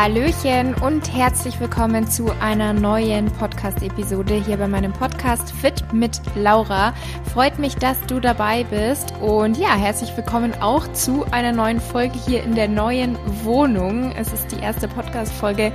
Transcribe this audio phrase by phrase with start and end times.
[0.00, 6.94] Hallöchen und herzlich willkommen zu einer neuen Podcast-Episode hier bei meinem Podcast Fit mit Laura.
[7.34, 12.16] Freut mich, dass du dabei bist und ja, herzlich willkommen auch zu einer neuen Folge
[12.16, 14.12] hier in der neuen Wohnung.
[14.12, 15.72] Es ist die erste Podcast-Folge,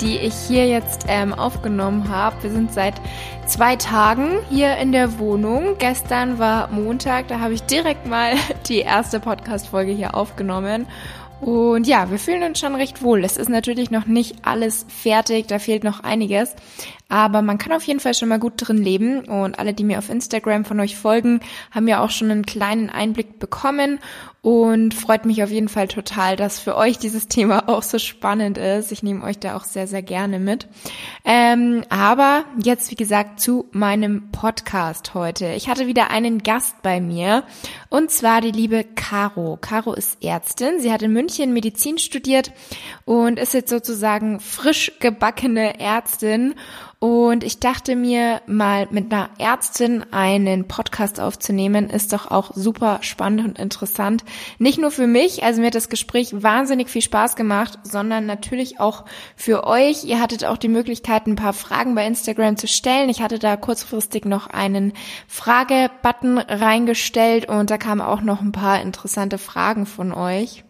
[0.00, 2.44] die ich hier jetzt ähm, aufgenommen habe.
[2.44, 2.94] Wir sind seit
[3.44, 5.76] zwei Tagen hier in der Wohnung.
[5.78, 8.36] Gestern war Montag, da habe ich direkt mal
[8.68, 10.86] die erste Podcast-Folge hier aufgenommen.
[11.40, 13.22] Und ja, wir fühlen uns schon recht wohl.
[13.22, 16.54] Es ist natürlich noch nicht alles fertig, da fehlt noch einiges.
[17.08, 19.24] Aber man kann auf jeden Fall schon mal gut drin leben.
[19.26, 22.88] Und alle, die mir auf Instagram von euch folgen, haben ja auch schon einen kleinen
[22.88, 23.98] Einblick bekommen.
[24.46, 28.58] Und freut mich auf jeden Fall total, dass für euch dieses Thema auch so spannend
[28.58, 28.92] ist.
[28.92, 30.68] Ich nehme euch da auch sehr, sehr gerne mit.
[31.24, 35.48] Ähm, aber jetzt, wie gesagt, zu meinem Podcast heute.
[35.54, 37.42] Ich hatte wieder einen Gast bei mir.
[37.88, 39.58] Und zwar die liebe Caro.
[39.60, 40.78] Caro ist Ärztin.
[40.78, 42.52] Sie hat in München Medizin studiert
[43.04, 46.54] und ist jetzt sozusagen frisch gebackene Ärztin
[46.98, 52.98] und ich dachte mir, mal mit einer Ärztin einen Podcast aufzunehmen, ist doch auch super
[53.02, 54.24] spannend und interessant.
[54.58, 58.80] Nicht nur für mich, also mir hat das Gespräch wahnsinnig viel Spaß gemacht, sondern natürlich
[58.80, 59.04] auch
[59.36, 60.04] für euch.
[60.04, 63.08] Ihr hattet auch die Möglichkeit, ein paar Fragen bei Instagram zu stellen.
[63.08, 64.92] Ich hatte da kurzfristig noch einen
[65.26, 70.65] Fragebutton reingestellt und da kamen auch noch ein paar interessante Fragen von euch.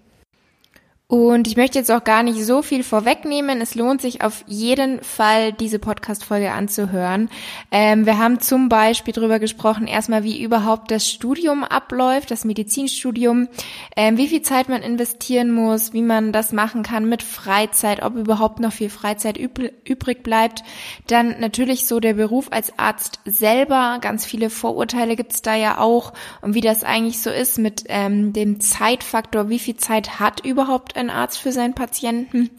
[1.09, 3.61] Und ich möchte jetzt auch gar nicht so viel vorwegnehmen.
[3.61, 7.31] Es lohnt sich auf jeden Fall, diese Podcast-Folge anzuhören.
[7.71, 13.47] Ähm, wir haben zum Beispiel darüber gesprochen, erstmal, wie überhaupt das Studium abläuft, das Medizinstudium,
[13.95, 18.17] ähm, wie viel Zeit man investieren muss, wie man das machen kann mit Freizeit, ob
[18.17, 20.65] überhaupt noch viel Freizeit übrig bleibt.
[21.07, 23.99] Dann natürlich so der Beruf als Arzt selber.
[24.01, 26.15] Ganz viele Vorurteile gibt's da ja auch.
[26.41, 30.96] Und wie das eigentlich so ist mit ähm, dem Zeitfaktor, wie viel Zeit hat überhaupt
[30.97, 32.51] ein Arzt für seinen Patienten.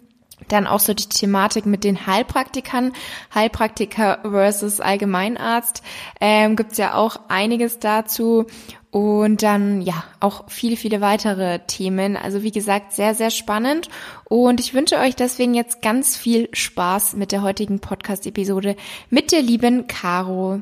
[0.49, 2.93] Dann auch so die Thematik mit den Heilpraktikern,
[3.33, 5.81] Heilpraktiker versus Allgemeinarzt,
[6.21, 8.45] ähm, gibt ja auch einiges dazu.
[8.91, 12.15] Und dann, ja, auch viele, viele weitere Themen.
[12.15, 13.89] Also wie gesagt, sehr, sehr spannend.
[14.25, 18.75] Und ich wünsche euch deswegen jetzt ganz viel Spaß mit der heutigen Podcast-Episode
[19.09, 20.61] mit der lieben Caro.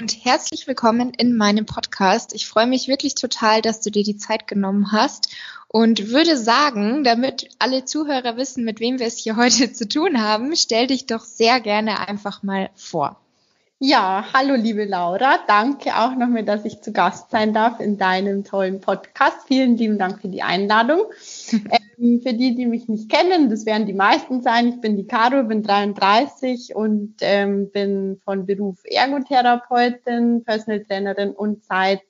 [0.00, 2.32] Und herzlich willkommen in meinem Podcast.
[2.34, 5.28] Ich freue mich wirklich total, dass du dir die Zeit genommen hast
[5.72, 10.20] und würde sagen, damit alle Zuhörer wissen, mit wem wir es hier heute zu tun
[10.20, 13.16] haben, stell dich doch sehr gerne einfach mal vor.
[13.82, 18.44] Ja, hallo liebe Laura, danke auch nochmal, dass ich zu Gast sein darf in deinem
[18.44, 19.46] tollen Podcast.
[19.46, 21.04] Vielen lieben Dank für die Einladung.
[21.52, 24.68] ähm, für die, die mich nicht kennen, das werden die meisten sein.
[24.68, 31.64] Ich bin die Caro, bin 33 und ähm, bin von Beruf Ergotherapeutin, Personal Trainerin und
[31.64, 32.02] seit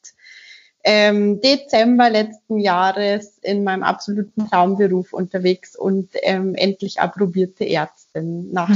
[0.82, 8.70] ähm, Dezember letzten Jahres in meinem absoluten Traumberuf unterwegs und ähm, endlich approbierte Ärztin nach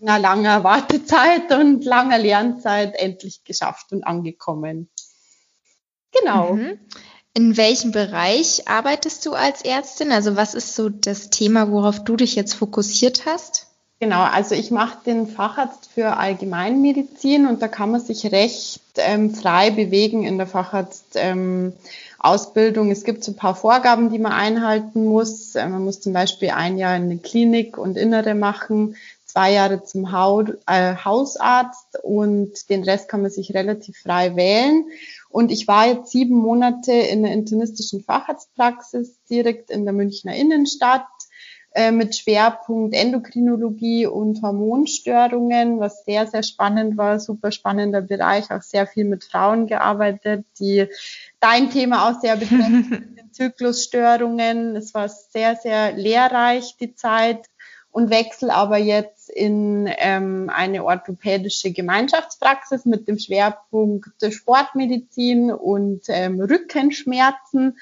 [0.00, 4.88] langer, langer Wartezeit und langer Lernzeit endlich geschafft und angekommen.
[6.12, 6.54] Genau.
[6.54, 6.78] Mhm.
[7.34, 10.10] In welchem Bereich arbeitest du als Ärztin?
[10.12, 13.67] Also was ist so das Thema, worauf du dich jetzt fokussiert hast?
[14.00, 19.34] Genau, also ich mache den Facharzt für Allgemeinmedizin und da kann man sich recht ähm,
[19.34, 22.86] frei bewegen in der Facharztausbildung.
[22.86, 25.56] Ähm, es gibt so ein paar Vorgaben, die man einhalten muss.
[25.56, 28.94] Äh, man muss zum Beispiel ein Jahr in eine Klinik und Innere machen,
[29.24, 34.84] zwei Jahre zum Haut, äh, Hausarzt und den Rest kann man sich relativ frei wählen.
[35.28, 41.08] Und ich war jetzt sieben Monate in der internistischen Facharztpraxis direkt in der Münchner Innenstadt
[41.78, 48.62] äh, mit Schwerpunkt Endokrinologie und Hormonstörungen, was sehr, sehr spannend war, super spannender Bereich, auch
[48.62, 50.88] sehr viel mit Frauen gearbeitet, die
[51.38, 54.74] dein Thema auch sehr betreffen, Zyklusstörungen.
[54.74, 57.46] Es war sehr, sehr lehrreich, die Zeit
[57.90, 66.40] und wechsle aber jetzt in ähm, eine orthopädische Gemeinschaftspraxis mit dem Schwerpunkt Sportmedizin und ähm,
[66.40, 67.78] Rückenschmerzen,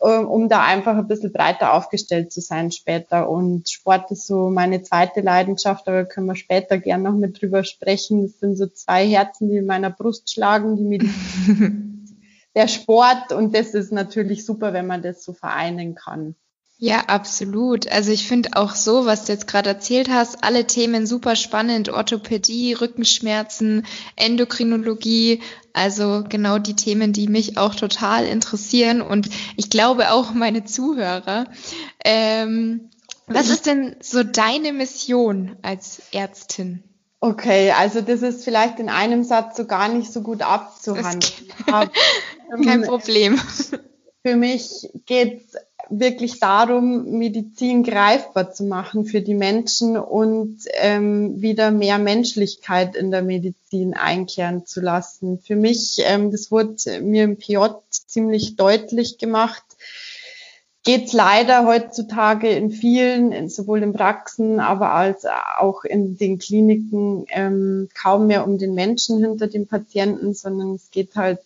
[0.00, 3.28] äh, um da einfach ein bisschen breiter aufgestellt zu sein später.
[3.28, 7.64] Und Sport ist so meine zweite Leidenschaft, aber können wir später gern noch mit drüber
[7.64, 8.22] sprechen.
[8.22, 12.06] Das sind so zwei Herzen, die in meiner Brust schlagen, die Medizin,
[12.54, 16.34] der Sport und das ist natürlich super, wenn man das so vereinen kann.
[16.82, 17.92] Ja, absolut.
[17.92, 21.90] Also ich finde auch so, was du jetzt gerade erzählt hast, alle Themen super spannend.
[21.90, 23.84] Orthopädie, Rückenschmerzen,
[24.16, 25.42] Endokrinologie,
[25.74, 29.28] also genau die Themen, die mich auch total interessieren und
[29.58, 31.44] ich glaube auch meine Zuhörer.
[32.02, 32.88] Ähm,
[33.26, 36.82] was ist denn so deine Mission als Ärztin?
[37.20, 41.30] Okay, also das ist vielleicht in einem Satz so gar nicht so gut abzuhandeln.
[42.64, 43.38] Kein Problem.
[44.22, 45.56] Für mich geht's
[45.90, 53.10] wirklich darum, Medizin greifbar zu machen für die Menschen und ähm, wieder mehr Menschlichkeit in
[53.10, 55.40] der Medizin einkehren zu lassen.
[55.40, 57.58] Für mich, ähm, das wurde mir im PJ
[57.90, 59.64] ziemlich deutlich gemacht,
[60.82, 65.26] geht es leider heutzutage in vielen, sowohl in Praxen, aber als
[65.58, 70.90] auch in den Kliniken ähm, kaum mehr um den Menschen hinter dem Patienten, sondern es
[70.90, 71.40] geht halt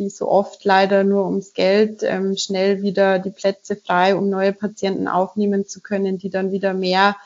[0.00, 4.52] wie so oft leider nur ums Geld, ähm, schnell wieder die Plätze frei, um neue
[4.52, 7.16] Patienten aufnehmen zu können, die dann wieder mehr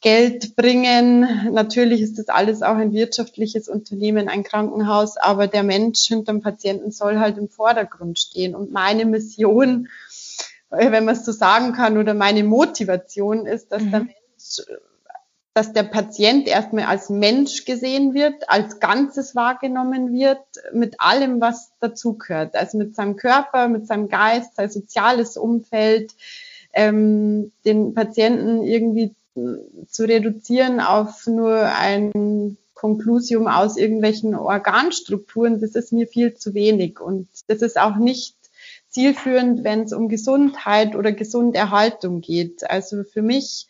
[0.00, 1.52] Geld bringen.
[1.52, 6.92] Natürlich ist das alles auch ein wirtschaftliches Unternehmen, ein Krankenhaus, aber der Mensch hinterm Patienten
[6.92, 8.54] soll halt im Vordergrund stehen.
[8.54, 9.88] Und meine Mission,
[10.70, 13.90] äh, wenn man es so sagen kann, oder meine Motivation ist, dass mhm.
[13.90, 14.62] der Mensch
[15.58, 20.38] dass der Patient erstmal als Mensch gesehen wird, als Ganzes wahrgenommen wird,
[20.72, 22.54] mit allem, was dazugehört.
[22.54, 26.14] Also mit seinem Körper, mit seinem Geist, sein soziales Umfeld,
[26.72, 29.16] ähm, den Patienten irgendwie
[29.88, 37.00] zu reduzieren auf nur ein Konklusium aus irgendwelchen Organstrukturen, das ist mir viel zu wenig.
[37.00, 38.36] Und das ist auch nicht
[38.90, 42.70] zielführend, wenn es um Gesundheit oder Gesunderhaltung geht.
[42.70, 43.66] Also für mich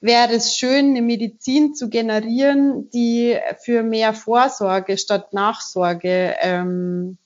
[0.00, 7.18] wäre es schön, eine Medizin zu generieren, die für mehr Vorsorge statt Nachsorge ähm,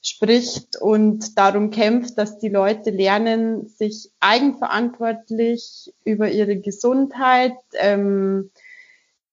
[0.00, 8.50] spricht und darum kämpft, dass die Leute lernen, sich eigenverantwortlich über ihre Gesundheit ähm,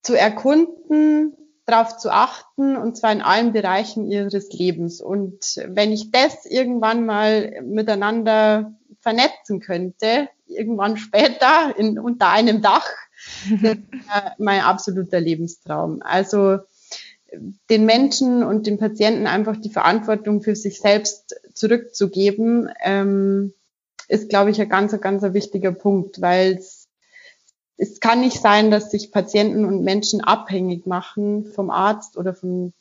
[0.02, 1.36] zu erkunden,
[1.66, 5.02] darauf zu achten und zwar in allen Bereichen ihres Lebens.
[5.02, 12.88] Und wenn ich das irgendwann mal miteinander vernetzen könnte, irgendwann später in, unter einem Dach,
[13.62, 13.78] das
[14.38, 16.02] mein absoluter Lebenstraum.
[16.02, 16.60] Also
[17.70, 23.54] den Menschen und den Patienten einfach die Verantwortung für sich selbst zurückzugeben, ähm,
[24.08, 26.90] ist, glaube ich, ein ganz, ganz wichtiger Punkt, weil es,
[27.78, 32.74] es kann nicht sein, dass sich Patienten und Menschen abhängig machen vom Arzt oder vom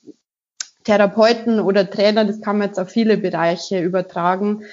[0.82, 2.24] Therapeuten oder Trainer.
[2.24, 4.64] Das kann man jetzt auf viele Bereiche übertragen.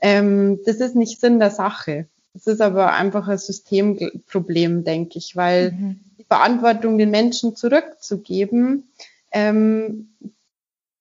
[0.00, 2.06] Ähm, das ist nicht Sinn der Sache.
[2.34, 6.00] Es ist aber einfach ein Systemproblem, denke ich, weil mhm.
[6.18, 8.90] die Verantwortung den Menschen zurückzugeben,
[9.32, 10.10] ähm,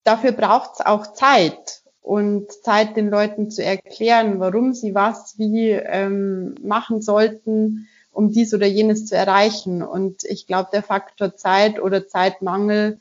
[0.03, 5.71] dafür braucht es auch Zeit und Zeit, den Leuten zu erklären, warum sie was wie
[5.71, 9.83] ähm, machen sollten, um dies oder jenes zu erreichen.
[9.83, 12.99] Und ich glaube, der Faktor Zeit oder Zeitmangel,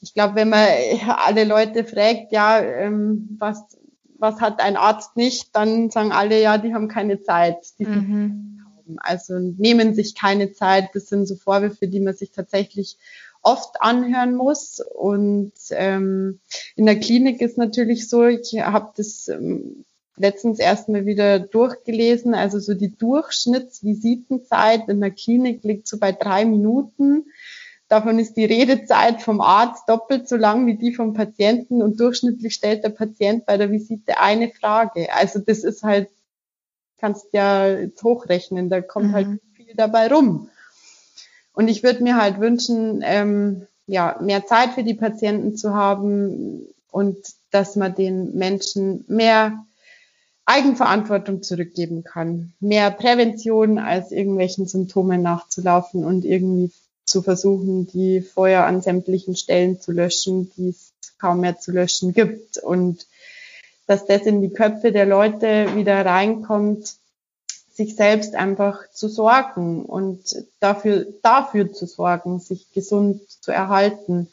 [0.00, 0.66] ich glaube, wenn man
[1.06, 3.62] alle Leute fragt, ja, ähm, was,
[4.22, 7.58] was hat ein Arzt nicht, dann sagen alle, ja, die haben keine Zeit.
[7.78, 8.60] Die mhm.
[8.98, 10.90] Also nehmen sich keine Zeit.
[10.94, 12.96] Das sind so Vorwürfe, die man sich tatsächlich
[13.42, 14.80] oft anhören muss.
[14.80, 16.38] Und ähm,
[16.76, 19.84] in der Klinik ist natürlich so, ich habe das ähm,
[20.16, 26.44] letztens erstmal wieder durchgelesen, also so die Durchschnittsvisitenzeit in der Klinik liegt so bei drei
[26.44, 27.24] Minuten.
[27.92, 32.54] Davon ist die Redezeit vom Arzt doppelt so lang wie die vom Patienten und durchschnittlich
[32.54, 35.12] stellt der Patient bei der Visite eine Frage.
[35.12, 36.08] Also das ist halt,
[36.96, 39.30] kannst ja jetzt hochrechnen, da kommt halt mhm.
[39.32, 40.48] halt viel dabei rum.
[41.52, 46.62] Und ich würde mir halt wünschen, ähm, ja, mehr Zeit für die Patienten zu haben
[46.90, 47.18] und
[47.50, 49.66] dass man den Menschen mehr
[50.46, 52.54] Eigenverantwortung zurückgeben kann.
[52.58, 56.70] Mehr Prävention als irgendwelchen Symptomen nachzulaufen und irgendwie
[57.04, 62.12] zu versuchen, die Feuer an sämtlichen Stellen zu löschen, die es kaum mehr zu löschen
[62.12, 62.58] gibt.
[62.58, 63.06] Und
[63.86, 66.96] dass das in die Köpfe der Leute wieder reinkommt,
[67.74, 74.28] sich selbst einfach zu sorgen und dafür, dafür zu sorgen, sich gesund zu erhalten.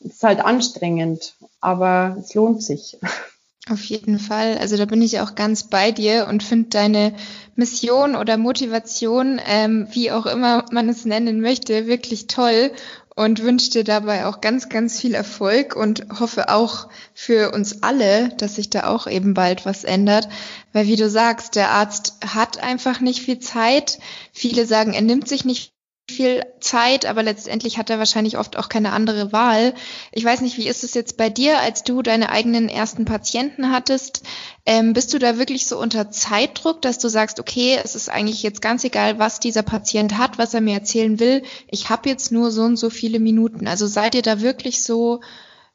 [0.00, 2.98] ist halt anstrengend, aber es lohnt sich.
[3.70, 4.58] Auf jeden Fall.
[4.58, 7.14] Also da bin ich auch ganz bei dir und finde deine
[7.54, 12.72] Mission oder Motivation, ähm, wie auch immer man es nennen möchte, wirklich toll
[13.14, 18.30] und wünsche dir dabei auch ganz, ganz viel Erfolg und hoffe auch für uns alle,
[18.38, 20.28] dass sich da auch eben bald was ändert.
[20.72, 24.00] Weil wie du sagst, der Arzt hat einfach nicht viel Zeit.
[24.32, 25.74] Viele sagen, er nimmt sich nicht
[26.10, 29.74] viel Zeit, aber letztendlich hat er wahrscheinlich oft auch keine andere Wahl.
[30.12, 33.70] Ich weiß nicht, wie ist es jetzt bei dir, als du deine eigenen ersten Patienten
[33.70, 34.22] hattest?
[34.66, 38.42] Ähm, bist du da wirklich so unter Zeitdruck, dass du sagst, okay, es ist eigentlich
[38.42, 41.42] jetzt ganz egal, was dieser Patient hat, was er mir erzählen will.
[41.68, 43.66] Ich habe jetzt nur so und so viele Minuten.
[43.66, 45.20] Also seid ihr da wirklich so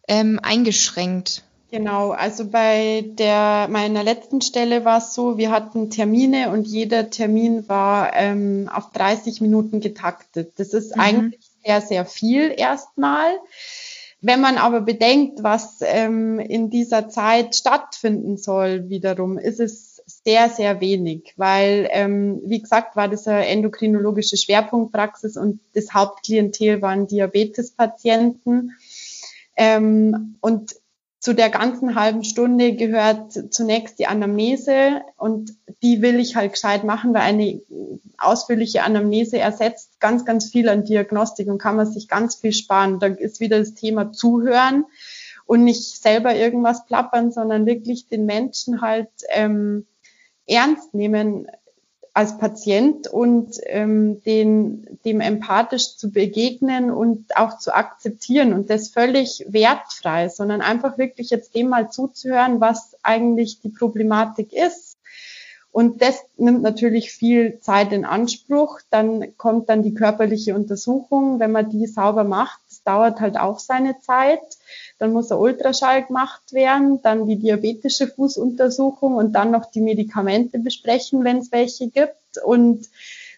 [0.07, 1.43] ähm, eingeschränkt?
[1.71, 7.09] Genau, also bei der meiner letzten Stelle war es so, wir hatten Termine und jeder
[7.09, 10.53] Termin war ähm, auf 30 Minuten getaktet.
[10.57, 11.01] Das ist mhm.
[11.01, 13.39] eigentlich sehr, sehr viel erstmal.
[14.21, 20.49] Wenn man aber bedenkt, was ähm, in dieser Zeit stattfinden soll, wiederum, ist es sehr,
[20.49, 27.07] sehr wenig, weil, ähm, wie gesagt, war das eine endokrinologische Schwerpunktpraxis und das Hauptklientel waren
[27.07, 28.71] Diabetespatienten.
[29.57, 30.75] Ähm, und
[31.25, 36.83] zu der ganzen halben Stunde gehört zunächst die Anamnese und die will ich halt gescheit
[36.83, 37.61] machen, weil eine
[38.19, 42.99] ausführliche Anamnese ersetzt ganz, ganz viel an Diagnostik und kann man sich ganz viel sparen.
[42.99, 44.85] Da ist wieder das Thema Zuhören
[45.47, 49.87] und nicht selber irgendwas plappern, sondern wirklich den Menschen halt ähm,
[50.45, 51.47] ernst nehmen,
[52.15, 58.87] als Patient und ähm, den, dem empathisch zu begegnen und auch zu akzeptieren und das
[58.87, 64.95] völlig wertfrei, sondern einfach wirklich jetzt dem mal zuzuhören, was eigentlich die Problematik ist.
[65.73, 68.79] Und das nimmt natürlich viel Zeit in Anspruch.
[68.89, 71.41] Dann kommt dann die körperliche Untersuchung.
[71.41, 74.39] Wenn man die sauber macht, dauert halt auch seine Zeit.
[74.97, 80.59] Dann muss der Ultraschall gemacht werden, dann die diabetische Fußuntersuchung und dann noch die Medikamente
[80.59, 82.37] besprechen, wenn es welche gibt.
[82.43, 82.87] Und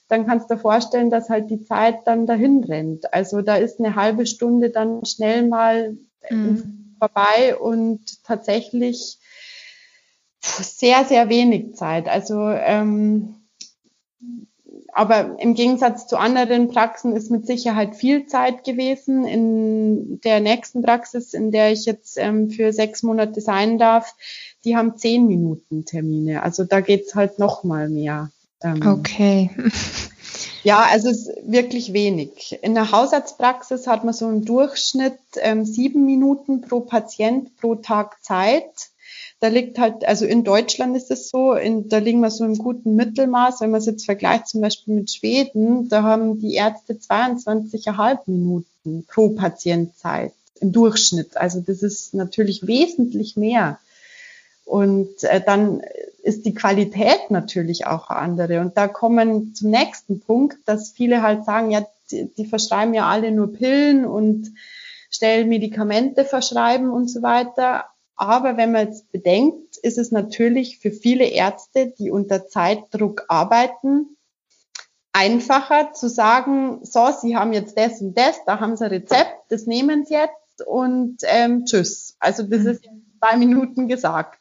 [0.08, 3.14] dann kannst du dir vorstellen, dass halt die Zeit dann dahin rennt.
[3.14, 5.98] Also da ist eine halbe Stunde dann schnell mal
[6.30, 6.96] mhm.
[7.00, 9.20] vorbei und tatsächlich
[10.40, 12.08] sehr, sehr wenig Zeit.
[12.08, 13.36] Also ähm,
[14.94, 19.26] aber im Gegensatz zu anderen Praxen ist mit Sicherheit viel Zeit gewesen.
[19.26, 24.16] In der nächsten Praxis, in der ich jetzt ähm, für sechs Monate sein darf,
[24.66, 26.44] die haben zehn Minuten Termine.
[26.44, 28.32] Also da geht's halt noch mal mehr.
[28.62, 29.50] Ähm, okay.
[30.64, 32.60] Ja, also es ist wirklich wenig.
[32.62, 38.22] In der Hausarztpraxis hat man so im Durchschnitt ähm, sieben Minuten pro Patient pro Tag
[38.22, 38.90] Zeit.
[39.40, 42.58] Da liegt halt, also in Deutschland ist es so, in, da liegen wir so im
[42.58, 43.62] guten Mittelmaß.
[43.62, 49.06] Wenn man es jetzt vergleicht zum Beispiel mit Schweden, da haben die Ärzte 22,5 Minuten
[49.08, 51.38] pro Patient Zeit im Durchschnitt.
[51.38, 53.80] Also das ist natürlich wesentlich mehr.
[54.66, 55.82] Und äh, dann
[56.24, 58.60] ist die Qualität natürlich auch andere.
[58.60, 63.08] Und da kommen zum nächsten Punkt, dass viele halt sagen, ja, die, die verschreiben ja
[63.08, 64.52] alle nur Pillen und
[65.10, 67.86] stellen Medikamente verschreiben und so weiter.
[68.18, 74.18] Aber wenn man jetzt bedenkt, ist es natürlich für viele Ärzte, die unter Zeitdruck arbeiten,
[75.14, 79.36] einfacher zu sagen, so, Sie haben jetzt das und das, da haben Sie ein Rezept,
[79.50, 82.16] das nehmen Sie jetzt und ähm, tschüss.
[82.20, 84.40] Also das ist in zwei Minuten gesagt.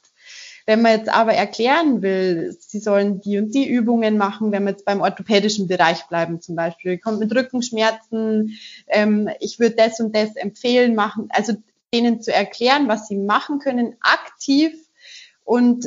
[0.64, 4.71] Wenn man jetzt aber erklären will, Sie sollen die und die Übungen machen, wenn wir
[4.71, 10.16] jetzt beim orthopädischen Bereich bleiben zum Beispiel, kommt mit Rückenschmerzen, ähm, ich würde das und
[10.16, 11.28] das empfehlen machen.
[11.30, 11.54] Also
[11.97, 14.73] denen zu erklären, was sie machen können, aktiv
[15.45, 15.87] und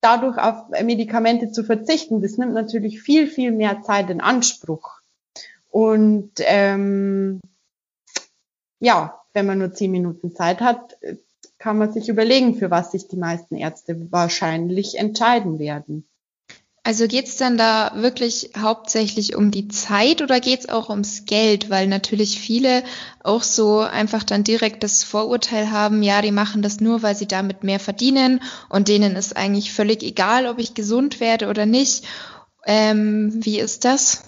[0.00, 5.00] dadurch auf Medikamente zu verzichten, das nimmt natürlich viel, viel mehr Zeit in Anspruch.
[5.70, 7.40] Und ähm,
[8.80, 10.96] ja, wenn man nur zehn Minuten Zeit hat,
[11.58, 16.08] kann man sich überlegen, für was sich die meisten Ärzte wahrscheinlich entscheiden werden.
[16.88, 21.68] Also geht's dann da wirklich hauptsächlich um die Zeit oder geht's auch ums Geld?
[21.68, 22.82] Weil natürlich viele
[23.22, 27.26] auch so einfach dann direkt das Vorurteil haben, ja, die machen das nur, weil sie
[27.26, 28.40] damit mehr verdienen
[28.70, 32.06] und denen ist eigentlich völlig egal, ob ich gesund werde oder nicht.
[32.64, 34.22] Ähm, wie ist das?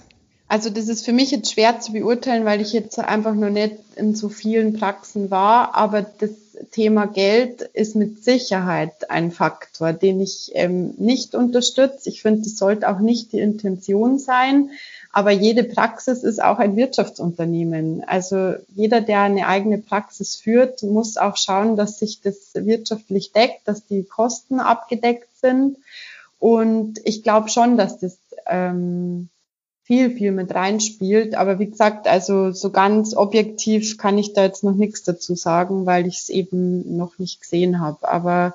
[0.46, 3.76] Also das ist für mich jetzt schwer zu beurteilen, weil ich jetzt einfach nur nicht
[3.96, 6.32] in so vielen Praxen war, aber das
[6.70, 12.08] Thema Geld ist mit Sicherheit ein Faktor, den ich ähm, nicht unterstütze.
[12.08, 14.70] Ich finde, das sollte auch nicht die Intention sein.
[15.12, 18.04] Aber jede Praxis ist auch ein Wirtschaftsunternehmen.
[18.06, 23.66] Also jeder, der eine eigene Praxis führt, muss auch schauen, dass sich das wirtschaftlich deckt,
[23.66, 25.78] dass die Kosten abgedeckt sind.
[26.38, 29.28] Und ich glaube schon, dass das ähm,
[29.90, 31.34] viel, viel mit reinspielt.
[31.34, 35.84] Aber wie gesagt, also so ganz objektiv kann ich da jetzt noch nichts dazu sagen,
[35.84, 38.08] weil ich es eben noch nicht gesehen habe.
[38.08, 38.54] Aber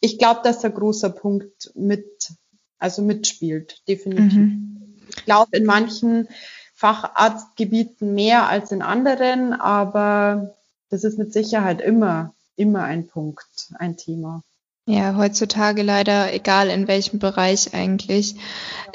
[0.00, 2.32] ich glaube, dass ein großer Punkt mit,
[2.80, 4.32] also mitspielt, definitiv.
[4.32, 4.96] Mhm.
[5.10, 6.26] Ich glaube, in manchen
[6.74, 10.56] Facharztgebieten mehr als in anderen, aber
[10.90, 14.42] das ist mit Sicherheit immer, immer ein Punkt, ein Thema.
[14.86, 18.36] Ja, heutzutage leider, egal in welchem Bereich eigentlich.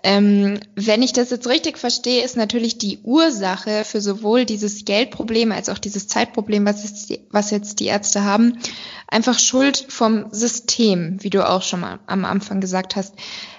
[0.03, 5.51] Ähm, wenn ich das jetzt richtig verstehe, ist natürlich die Ursache für sowohl dieses Geldproblem
[5.51, 8.59] als auch dieses Zeitproblem, was jetzt die, was jetzt die Ärzte haben,
[9.07, 13.15] einfach Schuld vom System, wie du auch schon mal am Anfang gesagt hast.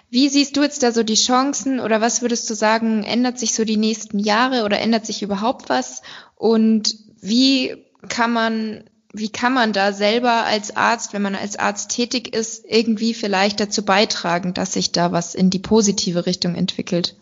[0.09, 3.55] Wie siehst du jetzt da so die Chancen oder was würdest du sagen, ändert sich
[3.55, 6.03] so die nächsten Jahre oder ändert sich überhaupt was?
[6.37, 7.77] Und wie
[8.09, 12.65] kann man wie kann man da selber als Arzt, wenn man als Arzt tätig ist,
[12.67, 17.17] irgendwie vielleicht dazu beitragen, dass sich da was in die positive Richtung entwickelt?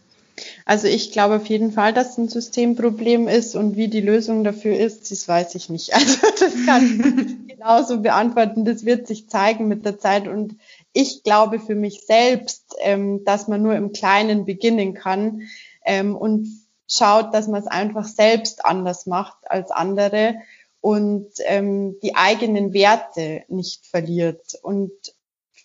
[0.65, 4.45] Also ich glaube auf jeden Fall, dass es ein Systemproblem ist und wie die Lösung
[4.45, 5.93] dafür ist, das weiß ich nicht.
[5.95, 8.65] Also das kann ich genauso beantworten.
[8.65, 10.57] Das wird sich zeigen mit der Zeit und
[10.93, 15.43] ich glaube für mich selbst, ähm, dass man nur im Kleinen beginnen kann
[15.85, 16.49] ähm, und
[16.87, 20.37] schaut, dass man es einfach selbst anders macht als andere
[20.81, 24.93] und ähm, die eigenen Werte nicht verliert und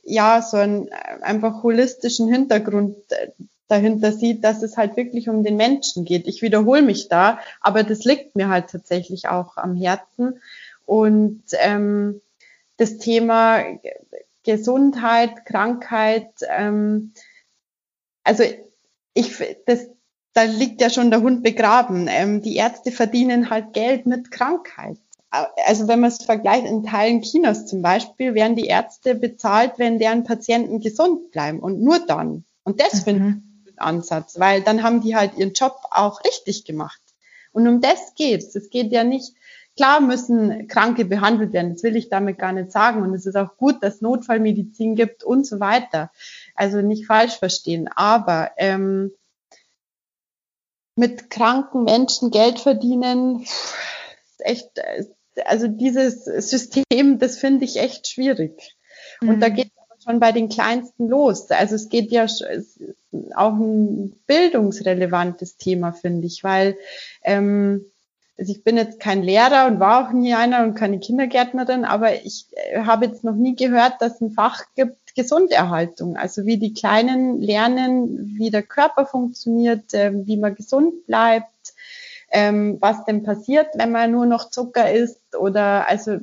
[0.04, 0.90] ja, so einen
[1.22, 3.30] einfach holistischen Hintergrund äh,
[3.68, 6.28] dahinter sieht, dass es halt wirklich um den Menschen geht.
[6.28, 10.42] Ich wiederhole mich da, aber das liegt mir halt tatsächlich auch am Herzen.
[10.86, 12.22] Und ähm,
[12.78, 13.64] das Thema
[14.44, 17.14] Gesundheit, Krankheit, ähm,
[18.24, 18.44] also
[19.14, 19.88] ich, das,
[20.34, 22.08] da liegt ja schon der Hund begraben.
[22.10, 24.98] Ähm, die Ärzte verdienen halt Geld mit Krankheit.
[25.66, 29.98] Also wenn man es vergleicht, in Teilen Chinas zum Beispiel, werden die Ärzte bezahlt, wenn
[29.98, 32.46] deren Patienten gesund bleiben und nur dann.
[32.64, 33.04] Und das mhm.
[33.04, 37.02] finde ich einen Ansatz, weil dann haben die halt ihren Job auch richtig gemacht.
[37.52, 38.56] Und um das geht's.
[38.56, 39.34] Es geht ja nicht,
[39.76, 43.02] klar müssen Kranke behandelt werden, das will ich damit gar nicht sagen.
[43.02, 46.12] Und es ist auch gut, dass Notfallmedizin gibt und so weiter.
[46.56, 47.88] Also nicht falsch verstehen.
[47.88, 49.12] Aber ähm,
[50.96, 54.80] mit kranken Menschen Geld verdienen, ist echt,
[55.46, 58.76] also dieses System, das finde ich echt schwierig.
[59.22, 59.30] Mhm.
[59.30, 59.56] Und da mhm.
[59.56, 61.50] geht es schon bei den Kleinsten los.
[61.52, 62.26] Also es geht ja
[63.36, 66.78] auch ein bildungsrelevantes Thema, finde ich, weil
[67.24, 67.86] ähm,
[68.38, 72.26] also ich bin jetzt kein Lehrer und war auch nie einer und keine Kindergärtnerin, aber
[72.26, 76.58] ich äh, habe jetzt noch nie gehört, dass es ein Fach gibt, Gesunderhaltung, also wie
[76.58, 81.53] die Kleinen lernen, wie der Körper funktioniert, äh, wie man gesund bleibt,
[82.34, 86.18] ähm, was denn passiert, wenn man nur noch Zucker isst oder also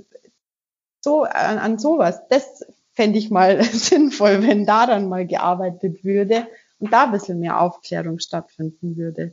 [1.00, 2.21] so an, an sowas.
[2.29, 6.47] Das fände ich mal sinnvoll, wenn daran mal gearbeitet würde
[6.79, 9.33] und da ein bisschen mehr Aufklärung stattfinden würde.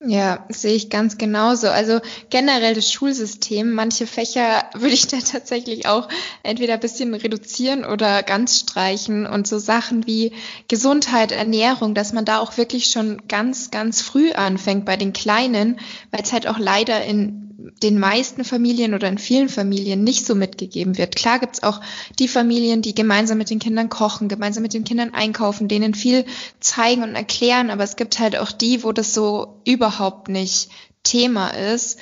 [0.00, 1.68] Ja, sehe ich ganz genauso.
[1.68, 6.08] Also generell das Schulsystem, manche Fächer würde ich da tatsächlich auch
[6.42, 10.32] entweder ein bisschen reduzieren oder ganz streichen und so Sachen wie
[10.68, 15.80] Gesundheit, Ernährung, dass man da auch wirklich schon ganz, ganz früh anfängt bei den Kleinen,
[16.10, 17.45] weil es halt auch leider in
[17.82, 21.16] den meisten Familien oder in vielen Familien nicht so mitgegeben wird.
[21.16, 21.80] Klar gibt's auch
[22.18, 26.24] die Familien, die gemeinsam mit den Kindern kochen, gemeinsam mit den Kindern einkaufen, denen viel
[26.60, 30.70] zeigen und erklären, aber es gibt halt auch die, wo das so überhaupt nicht
[31.02, 31.98] Thema ist.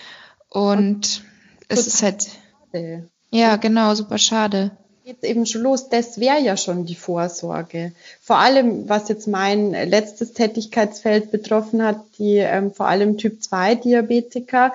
[0.48, 1.22] Und, und
[1.68, 2.26] es ist halt.
[2.72, 3.10] Schade.
[3.30, 5.90] Ja, genau, super schade geht eben schon los.
[5.90, 7.92] Das wäre ja schon die Vorsorge.
[8.22, 13.74] Vor allem, was jetzt mein letztes Tätigkeitsfeld betroffen hat, die ähm, vor allem Typ 2
[13.74, 14.72] Diabetiker,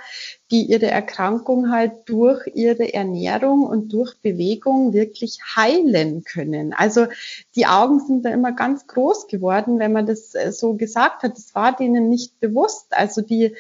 [0.52, 6.74] die ihre Erkrankung halt durch ihre Ernährung und durch Bewegung wirklich heilen können.
[6.74, 7.08] Also
[7.56, 11.38] die Augen sind da immer ganz groß geworden, wenn man das äh, so gesagt hat.
[11.38, 12.86] Das war denen nicht bewusst.
[12.92, 13.56] Also die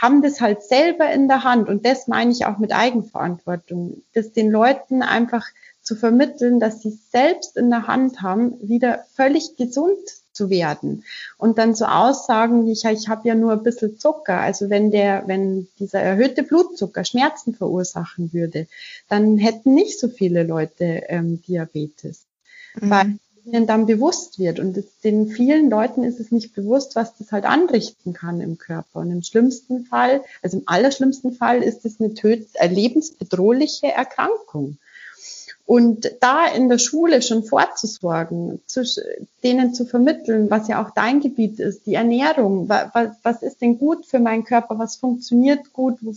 [0.00, 4.32] haben das halt selber in der Hand und das meine ich auch mit Eigenverantwortung, dass
[4.32, 5.46] den Leuten einfach
[5.82, 9.98] zu vermitteln, dass sie selbst in der Hand haben, wieder völlig gesund
[10.32, 11.04] zu werden.
[11.36, 14.90] Und dann so Aussagen wie ich, ich habe ja nur ein bisschen Zucker, also wenn
[14.90, 18.66] der, wenn dieser erhöhte Blutzucker Schmerzen verursachen würde,
[19.08, 22.24] dann hätten nicht so viele Leute ähm, Diabetes.
[22.80, 22.90] Mhm.
[22.90, 24.60] Weil ihnen dann bewusst wird.
[24.60, 28.58] Und es, den vielen Leuten ist es nicht bewusst, was das halt anrichten kann im
[28.58, 29.00] Körper.
[29.00, 34.78] Und im schlimmsten Fall, also im allerschlimmsten Fall ist es eine, töd eine lebensbedrohliche Erkrankung.
[35.64, 38.82] Und da in der Schule schon vorzusorgen, zu,
[39.44, 43.78] denen zu vermitteln, was ja auch dein Gebiet ist, die Ernährung, was, was ist denn
[43.78, 46.12] gut für meinen Körper, was funktioniert gut, wo,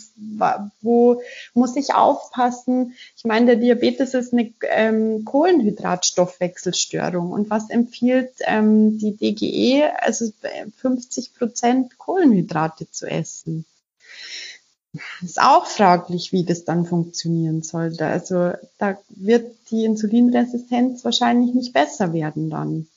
[0.82, 1.22] wo
[1.54, 2.96] muss ich aufpassen?
[3.16, 9.84] Ich meine, der Diabetes ist eine ähm, Kohlenhydratstoffwechselstörung und was empfiehlt ähm, die DGE?
[10.00, 10.32] Also
[10.78, 13.66] 50 Prozent Kohlenhydrate zu essen
[15.22, 18.06] ist auch fraglich, wie das dann funktionieren sollte.
[18.06, 22.88] Also da wird die Insulinresistenz wahrscheinlich nicht besser werden dann.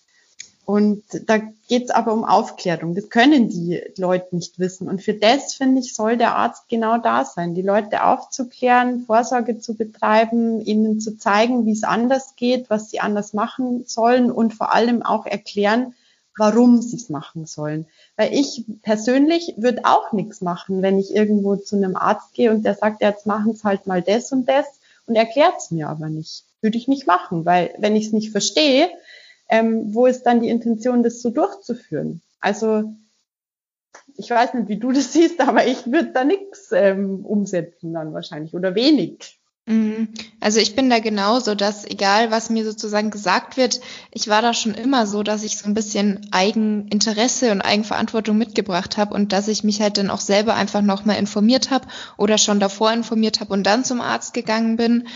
[0.69, 2.95] Und da geht es aber um Aufklärung.
[2.95, 4.87] Das können die Leute nicht wissen.
[4.87, 9.61] Und für das, finde ich, soll der Arzt genau da sein, die Leute aufzuklären, Vorsorge
[9.61, 14.53] zu betreiben, ihnen zu zeigen, wie es anders geht, was sie anders machen sollen und
[14.53, 15.95] vor allem auch erklären,
[16.39, 17.87] warum sie es machen sollen.
[18.17, 22.65] Weil ich persönlich würde auch nichts machen, wenn ich irgendwo zu einem Arzt gehe und
[22.65, 24.67] der sagt, jetzt machen es halt mal das und das
[25.07, 26.45] und erklärt es mir aber nicht.
[26.61, 28.89] Würde ich nicht machen, weil wenn ich es nicht verstehe,
[29.49, 32.21] ähm, wo ist dann die Intention, das so durchzuführen?
[32.41, 32.93] Also
[34.17, 38.13] ich weiß nicht, wie du das siehst, aber ich würde da nichts ähm, umsetzen dann
[38.13, 39.38] wahrscheinlich oder wenig.
[39.69, 40.09] Mhm.
[40.41, 44.55] Also ich bin da genauso, dass egal was mir sozusagen gesagt wird, ich war da
[44.55, 49.47] schon immer so, dass ich so ein bisschen Eigeninteresse und Eigenverantwortung mitgebracht habe und dass
[49.47, 53.53] ich mich halt dann auch selber einfach nochmal informiert habe oder schon davor informiert habe
[53.53, 55.07] und dann zum Arzt gegangen bin.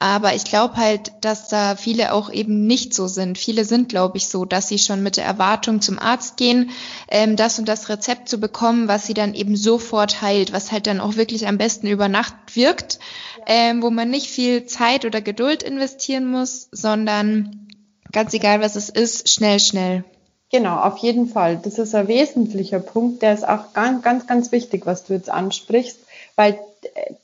[0.00, 3.38] Aber ich glaube halt, dass da viele auch eben nicht so sind.
[3.38, 6.70] Viele sind, glaube ich, so, dass sie schon mit der Erwartung zum Arzt gehen,
[7.08, 10.86] ähm, das und das Rezept zu bekommen, was sie dann eben sofort heilt, was halt
[10.86, 12.98] dann auch wirklich am besten über Nacht wirkt,
[13.46, 17.68] ähm, wo man nicht viel Zeit oder Geduld investieren muss, sondern
[18.12, 20.04] ganz egal, was es ist, schnell, schnell.
[20.50, 21.60] Genau, auf jeden Fall.
[21.62, 25.30] Das ist ein wesentlicher Punkt, der ist auch ganz, ganz, ganz wichtig, was du jetzt
[25.30, 25.98] ansprichst,
[26.34, 26.58] weil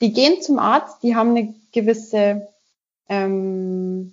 [0.01, 2.49] die gehen zum Arzt, die haben eine gewisse
[3.09, 4.13] ähm,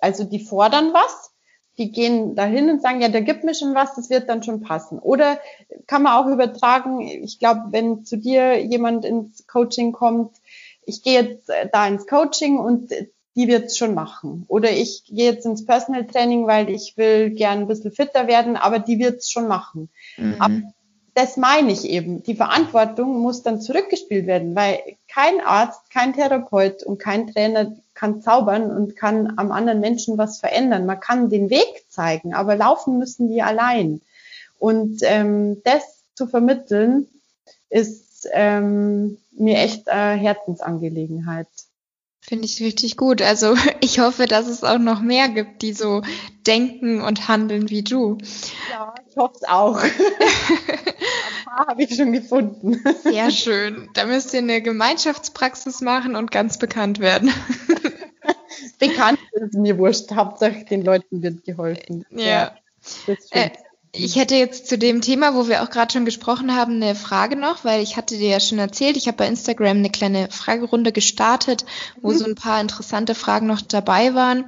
[0.00, 1.30] also die fordern was,
[1.78, 4.60] die gehen dahin und sagen, ja, der gibt mir schon was, das wird dann schon
[4.60, 4.98] passen.
[4.98, 5.38] Oder
[5.86, 10.34] kann man auch übertragen, ich glaube, wenn zu dir jemand ins Coaching kommt,
[10.90, 12.90] ich gehe jetzt äh, da ins Coaching und
[13.36, 14.44] die wird's schon machen.
[14.48, 18.56] Oder ich gehe jetzt ins Personal Training, weil ich will gern ein bisschen fitter werden,
[18.56, 19.88] aber die wird's schon machen.
[20.16, 20.72] Mhm.
[21.14, 22.22] das meine ich eben.
[22.22, 28.22] Die Verantwortung muss dann zurückgespielt werden, weil kein Arzt, kein Therapeut und kein Trainer kann
[28.22, 30.86] zaubern und kann am anderen Menschen was verändern.
[30.86, 34.00] Man kann den Weg zeigen, aber laufen müssen die allein.
[34.58, 37.06] Und ähm, das zu vermitteln,
[37.70, 41.48] ist ähm, mir echt äh, Herzensangelegenheit.
[42.22, 43.22] Finde ich richtig gut.
[43.22, 46.02] Also ich hoffe, dass es auch noch mehr gibt, die so
[46.46, 48.18] denken und handeln wie du.
[48.70, 49.82] Ja, ich hoffe es auch.
[49.82, 52.82] Ein paar habe ich schon gefunden.
[53.02, 53.88] Sehr schön.
[53.94, 57.32] Da müsst ihr eine Gemeinschaftspraxis machen und ganz bekannt werden
[58.78, 60.10] bekannt ist mir wurscht.
[60.12, 62.04] Hauptsache den Leuten wird geholfen.
[62.10, 62.52] Ja.
[63.06, 63.50] ja äh,
[63.92, 67.36] ich hätte jetzt zu dem Thema, wo wir auch gerade schon gesprochen haben, eine Frage
[67.36, 70.92] noch, weil ich hatte dir ja schon erzählt, ich habe bei Instagram eine kleine Fragerunde
[70.92, 71.64] gestartet,
[72.00, 72.16] wo mhm.
[72.16, 74.44] so ein paar interessante Fragen noch dabei waren.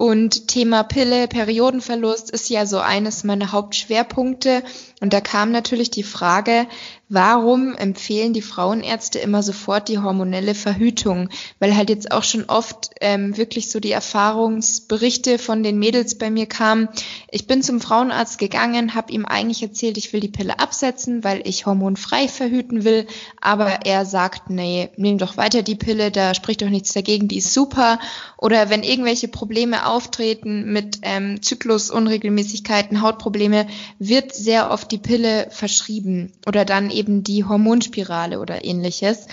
[0.00, 4.62] Und Thema Pille, Periodenverlust ist ja so eines meiner Hauptschwerpunkte.
[5.00, 6.66] Und da kam natürlich die Frage,
[7.08, 11.30] warum empfehlen die Frauenärzte immer sofort die hormonelle Verhütung?
[11.58, 16.30] Weil halt jetzt auch schon oft ähm, wirklich so die Erfahrungsberichte von den Mädels bei
[16.30, 16.88] mir kamen.
[17.30, 21.40] Ich bin zum Frauenarzt gegangen, habe ihm eigentlich erzählt, ich will die Pille absetzen, weil
[21.48, 23.06] ich hormonfrei verhüten will.
[23.40, 27.38] Aber er sagt, nee, nimm doch weiter die Pille, da spricht doch nichts dagegen, die
[27.38, 27.98] ist super.
[28.36, 33.66] Oder wenn irgendwelche Probleme auftreten mit ähm, Zyklusunregelmäßigkeiten, Hautprobleme,
[33.98, 39.26] wird sehr oft die Pille verschrieben oder dann eben die Hormonspirale oder ähnliches.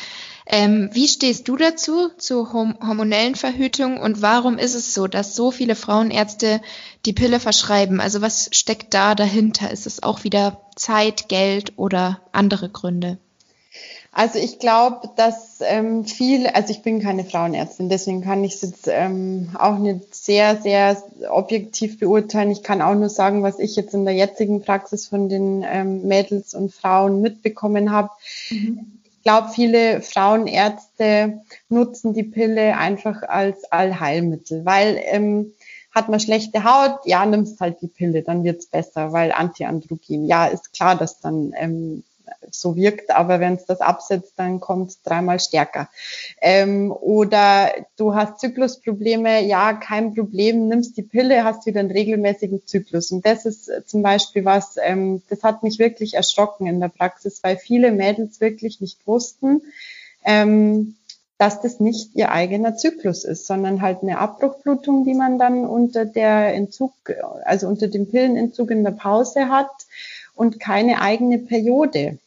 [0.50, 5.52] Ähm, wie stehst du dazu, zur hormonellen Verhütung und warum ist es so, dass so
[5.52, 6.62] viele Frauenärzte
[7.06, 8.00] die Pille verschreiben?
[8.00, 9.70] Also was steckt da dahinter?
[9.72, 13.18] Ist es auch wieder Zeit, Geld oder andere Gründe?
[14.18, 18.62] Also ich glaube, dass ähm, viel, also ich bin keine Frauenärztin, deswegen kann ich es
[18.64, 20.98] jetzt ähm, auch nicht sehr, sehr
[21.30, 22.50] objektiv beurteilen.
[22.50, 26.08] Ich kann auch nur sagen, was ich jetzt in der jetzigen Praxis von den ähm,
[26.08, 28.10] Mädels und Frauen mitbekommen habe.
[28.50, 29.00] Mhm.
[29.04, 35.54] Ich glaube, viele Frauenärzte nutzen die Pille einfach als Allheilmittel, weil ähm,
[35.94, 40.26] hat man schlechte Haut, ja, nimmst halt die Pille, dann wird's besser, weil Antiandrogen.
[40.26, 42.04] Ja, ist klar, dass dann ähm,
[42.52, 45.90] so wirkt, aber wenn es das absetzt, dann kommt es dreimal stärker.
[46.42, 52.66] Ähm, oder du hast Zyklusprobleme, ja, kein Problem, nimmst die Pille, hast wieder einen regelmäßigen
[52.66, 53.12] Zyklus.
[53.12, 57.40] Und das ist zum Beispiel was, ähm, das hat mich wirklich erschrocken in der Praxis,
[57.44, 59.62] weil viele Mädels wirklich nicht wussten,
[60.24, 60.96] ähm,
[61.38, 66.06] dass das nicht ihr eigener Zyklus ist, sondern halt eine Abbruchblutung, die man dann unter
[66.06, 66.94] der Entzug,
[67.44, 69.70] also unter dem Pillenentzug in der Pause hat
[70.38, 72.20] und keine eigene Periode.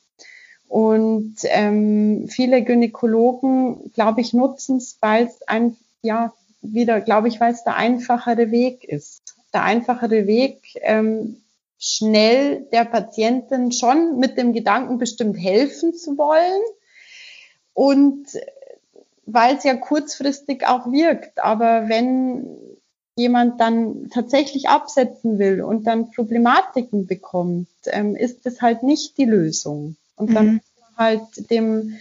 [0.69, 7.41] Und ähm, viele Gynäkologen, glaube ich, nutzen es, weil es ein, ja, wieder, glaube ich,
[7.41, 9.35] weil es der einfachere Weg ist.
[9.55, 11.43] Der einfachere Weg, ähm,
[11.79, 16.63] schnell der Patientin schon mit dem Gedanken bestimmt helfen zu wollen.
[17.73, 18.27] Und
[19.27, 21.43] weil es ja kurzfristig auch wirkt.
[21.43, 22.59] Aber wenn
[23.21, 29.25] jemand dann tatsächlich absetzen will und dann Problematiken bekommt, ähm, ist das halt nicht die
[29.25, 29.97] Lösung.
[30.17, 30.53] Und dann mhm.
[30.55, 31.97] muss man halt dem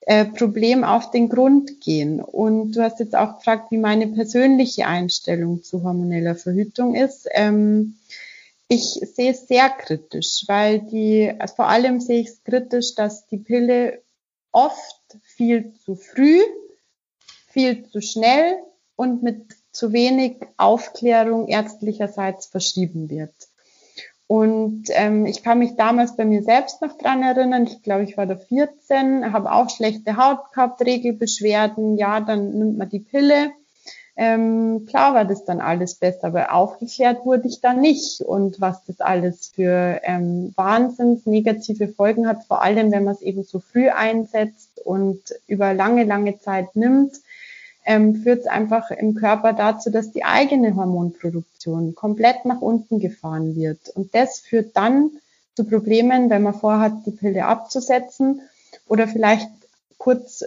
[0.00, 2.20] äh, Problem auf den Grund gehen.
[2.20, 7.28] Und du hast jetzt auch gefragt, wie meine persönliche Einstellung zu hormoneller Verhütung ist.
[7.32, 7.96] Ähm,
[8.66, 13.26] ich sehe es sehr kritisch, weil die, also vor allem sehe ich es kritisch, dass
[13.26, 14.00] die Pille
[14.52, 16.40] oft viel zu früh,
[17.48, 18.56] viel zu schnell
[18.96, 23.34] und mit zu wenig Aufklärung ärztlicherseits verschrieben wird.
[24.26, 27.64] Und ähm, ich kann mich damals bei mir selbst noch dran erinnern.
[27.64, 31.96] Ich glaube, ich war da 14, habe auch schlechte Haut gehabt, Regelbeschwerden.
[31.96, 33.50] Ja, dann nimmt man die Pille.
[34.14, 38.20] Ähm, klar war das dann alles besser, aber aufgeklärt wurde ich da nicht.
[38.20, 43.22] Und was das alles für ähm, wahnsinns negative Folgen hat, vor allem wenn man es
[43.22, 47.16] eben so früh einsetzt und über lange, lange Zeit nimmt,
[47.84, 53.56] ähm, führt es einfach im Körper dazu, dass die eigene Hormonproduktion komplett nach unten gefahren
[53.56, 53.88] wird.
[53.94, 55.10] Und das führt dann
[55.54, 58.42] zu Problemen, wenn man vorhat, die Pille abzusetzen
[58.86, 59.50] oder vielleicht
[59.98, 60.44] kurz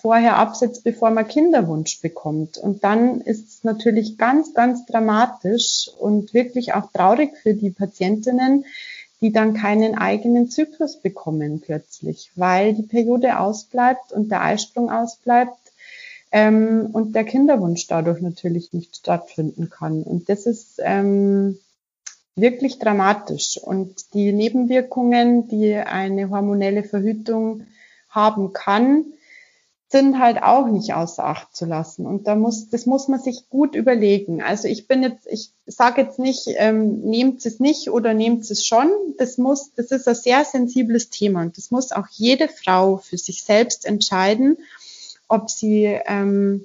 [0.00, 2.58] vorher absetzt, bevor man Kinderwunsch bekommt.
[2.58, 8.64] Und dann ist es natürlich ganz, ganz dramatisch und wirklich auch traurig für die Patientinnen,
[9.20, 15.65] die dann keinen eigenen Zyklus bekommen plötzlich, weil die Periode ausbleibt und der Eisprung ausbleibt
[16.32, 20.02] ähm, und der Kinderwunsch dadurch natürlich nicht stattfinden kann.
[20.02, 21.58] Und das ist ähm,
[22.34, 23.58] wirklich dramatisch.
[23.62, 27.62] Und die Nebenwirkungen, die eine hormonelle Verhütung
[28.10, 29.04] haben kann,
[29.88, 32.06] sind halt auch nicht außer Acht zu lassen.
[32.06, 34.42] Und da muss, das muss man sich gut überlegen.
[34.42, 38.66] Also ich bin jetzt, ich sage jetzt nicht, ähm, nehmt es nicht oder nehmt es
[38.66, 38.90] schon.
[39.16, 43.16] Das muss, das ist ein sehr sensibles Thema und das muss auch jede Frau für
[43.16, 44.58] sich selbst entscheiden
[45.28, 46.64] ob sie ähm,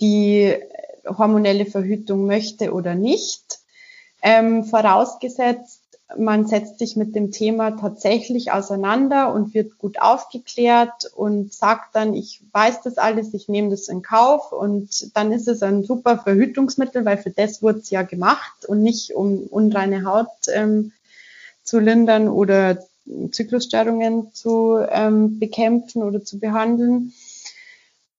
[0.00, 0.54] die
[1.06, 3.60] hormonelle Verhütung möchte oder nicht.
[4.22, 5.82] Ähm, vorausgesetzt,
[6.16, 12.14] man setzt sich mit dem Thema tatsächlich auseinander und wird gut aufgeklärt und sagt dann,
[12.14, 16.18] ich weiß das alles, ich nehme das in Kauf und dann ist es ein super
[16.18, 20.92] Verhütungsmittel, weil für das wurde es ja gemacht und nicht um unreine Haut ähm,
[21.62, 22.78] zu lindern oder
[23.30, 27.12] Zyklusstörungen zu ähm, bekämpfen oder zu behandeln.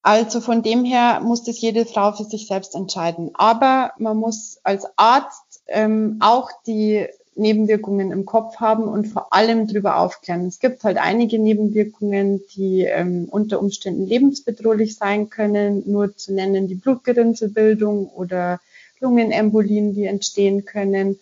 [0.05, 3.31] Also von dem her muss das jede Frau für sich selbst entscheiden.
[3.33, 9.65] Aber man muss als Arzt ähm, auch die Nebenwirkungen im Kopf haben und vor allem
[9.65, 10.45] darüber aufklären.
[10.45, 15.81] Es gibt halt einige Nebenwirkungen, die ähm, unter Umständen lebensbedrohlich sein können.
[15.87, 18.59] Nur zu nennen die Blutgerinnselbildung oder
[18.99, 21.17] Lungenembolien, die entstehen können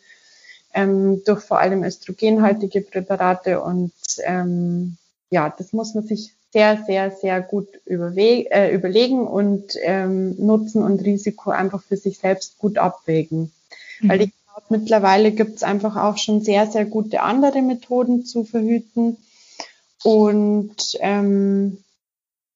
[0.73, 3.61] ähm, durch vor allem östrogenhaltige Präparate.
[3.61, 3.93] Und
[4.25, 4.97] ähm,
[5.29, 11.03] ja, das muss man sich sehr, sehr, sehr gut äh, überlegen und ähm, Nutzen und
[11.03, 13.51] Risiko einfach für sich selbst gut abwägen.
[13.99, 14.09] Mhm.
[14.09, 18.43] Weil ich glaube, mittlerweile gibt es einfach auch schon sehr, sehr gute andere Methoden zu
[18.43, 19.17] verhüten.
[20.03, 21.79] Und ähm,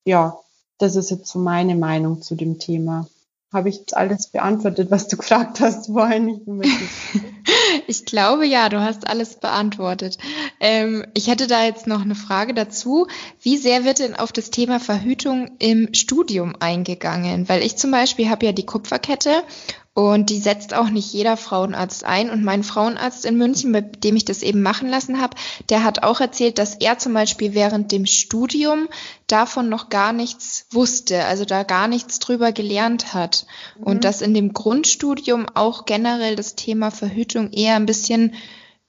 [0.05, 0.37] ja,
[0.77, 3.07] das ist jetzt so meine Meinung zu dem Thema.
[3.51, 6.29] Habe ich jetzt alles beantwortet, was du gefragt hast vorhin?
[6.29, 6.45] Ich
[8.05, 10.17] glaube ja, du hast alles beantwortet.
[10.59, 13.07] Ähm, ich hätte da jetzt noch eine Frage dazu.
[13.41, 17.49] Wie sehr wird denn auf das Thema Verhütung im Studium eingegangen?
[17.49, 19.43] Weil ich zum Beispiel habe ja die Kupferkette
[19.97, 22.29] und die setzt auch nicht jeder Frauenarzt ein.
[22.29, 25.35] Und mein Frauenarzt in München, bei dem ich das eben machen lassen habe,
[25.69, 28.89] der hat auch erzählt, dass er zum Beispiel während dem Studium
[29.25, 33.47] davon noch gar nichts wusste, also da gar nichts drüber gelernt hat.
[33.79, 33.83] Mhm.
[33.85, 38.35] Und dass in dem Grundstudium auch generell das Thema Verhütung eher ein bisschen,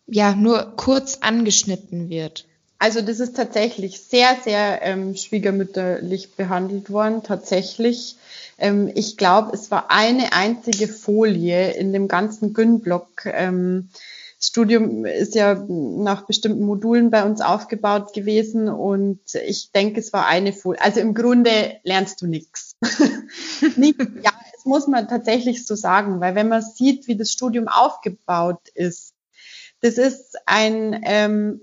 [0.06, 2.47] ja, nur kurz angeschnitten wird.
[2.78, 8.16] Also das ist tatsächlich sehr, sehr ähm, schwiegermütterlich behandelt worden, tatsächlich.
[8.56, 13.26] Ähm, ich glaube, es war eine einzige Folie in dem ganzen Gün-Block.
[13.26, 13.88] Ähm,
[14.40, 20.26] Studium ist ja nach bestimmten Modulen bei uns aufgebaut gewesen und ich denke, es war
[20.26, 20.80] eine Folie.
[20.80, 22.76] Also im Grunde lernst du nichts.
[22.80, 28.68] ja, das muss man tatsächlich so sagen, weil wenn man sieht, wie das Studium aufgebaut
[28.74, 29.14] ist,
[29.80, 31.60] das ist ein ähm,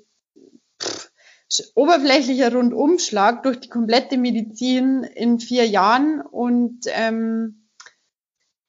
[1.75, 7.67] oberflächlicher Rundumschlag durch die komplette Medizin in vier Jahren und ähm,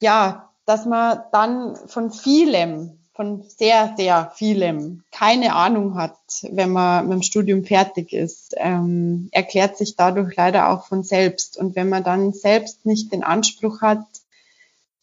[0.00, 6.18] ja, dass man dann von vielem, von sehr, sehr vielem keine Ahnung hat,
[6.50, 11.56] wenn man mit dem Studium fertig ist, ähm, erklärt sich dadurch leider auch von selbst.
[11.56, 14.04] Und wenn man dann selbst nicht den Anspruch hat,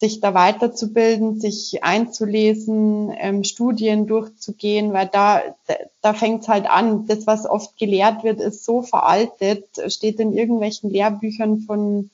[0.03, 5.41] sich da weiterzubilden, sich einzulesen, ähm, Studien durchzugehen, weil da,
[6.01, 7.07] da fängt es halt an.
[7.07, 12.09] Das, was oft gelehrt wird, ist so veraltet, steht in irgendwelchen Lehrbüchern von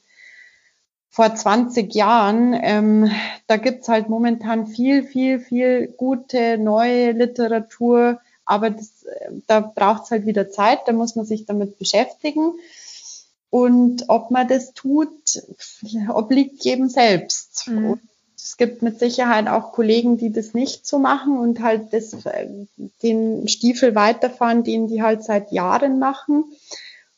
[1.09, 2.55] vor 20 Jahren.
[2.61, 3.09] Ähm,
[3.47, 9.07] da gibt's halt momentan viel, viel, viel gute neue Literatur, aber das,
[9.47, 12.53] da braucht's halt wieder Zeit, da muss man sich damit beschäftigen.
[13.49, 15.09] Und ob man das tut,
[16.09, 17.67] obliegt jedem selbst.
[17.67, 17.91] Mhm.
[17.91, 18.01] Und
[18.35, 22.15] es gibt mit Sicherheit auch Kollegen, die das nicht so machen und halt das,
[23.03, 26.45] den Stiefel weiterfahren, den die halt seit Jahren machen.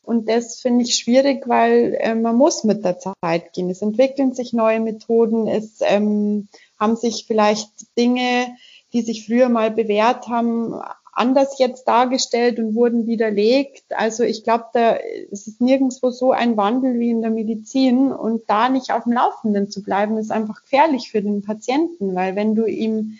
[0.03, 3.69] Und das finde ich schwierig, weil äh, man muss mit der Zeit gehen.
[3.69, 6.47] Es entwickeln sich neue Methoden, es ähm,
[6.79, 8.47] haben sich vielleicht Dinge
[8.93, 10.73] die sich früher mal bewährt haben,
[11.11, 13.83] anders jetzt dargestellt und wurden widerlegt.
[13.89, 18.49] Also ich glaube, da ist es nirgendwo so ein Wandel wie in der Medizin und
[18.49, 22.55] da nicht auf dem Laufenden zu bleiben, ist einfach gefährlich für den Patienten, weil wenn
[22.55, 23.17] du ihm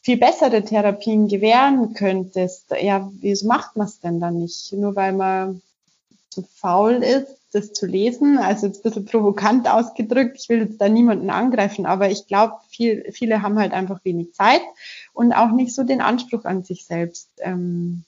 [0.00, 4.72] viel bessere Therapien gewähren könntest, ja, wieso macht man es denn dann nicht?
[4.72, 5.62] Nur weil man
[6.30, 8.38] zu faul ist, das zu lesen.
[8.38, 10.38] Also jetzt ein bisschen provokant ausgedrückt.
[10.40, 14.34] Ich will jetzt da niemanden angreifen, aber ich glaube, viel, viele haben halt einfach wenig
[14.34, 14.62] Zeit
[15.12, 18.04] und auch nicht so den Anspruch an sich selbst, ähm,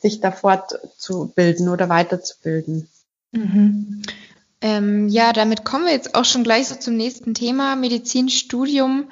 [0.00, 2.88] sich da fortzubilden oder weiterzubilden.
[3.32, 4.02] Mhm.
[4.60, 9.10] Ähm, ja, damit kommen wir jetzt auch schon gleich so zum nächsten Thema, Medizinstudium.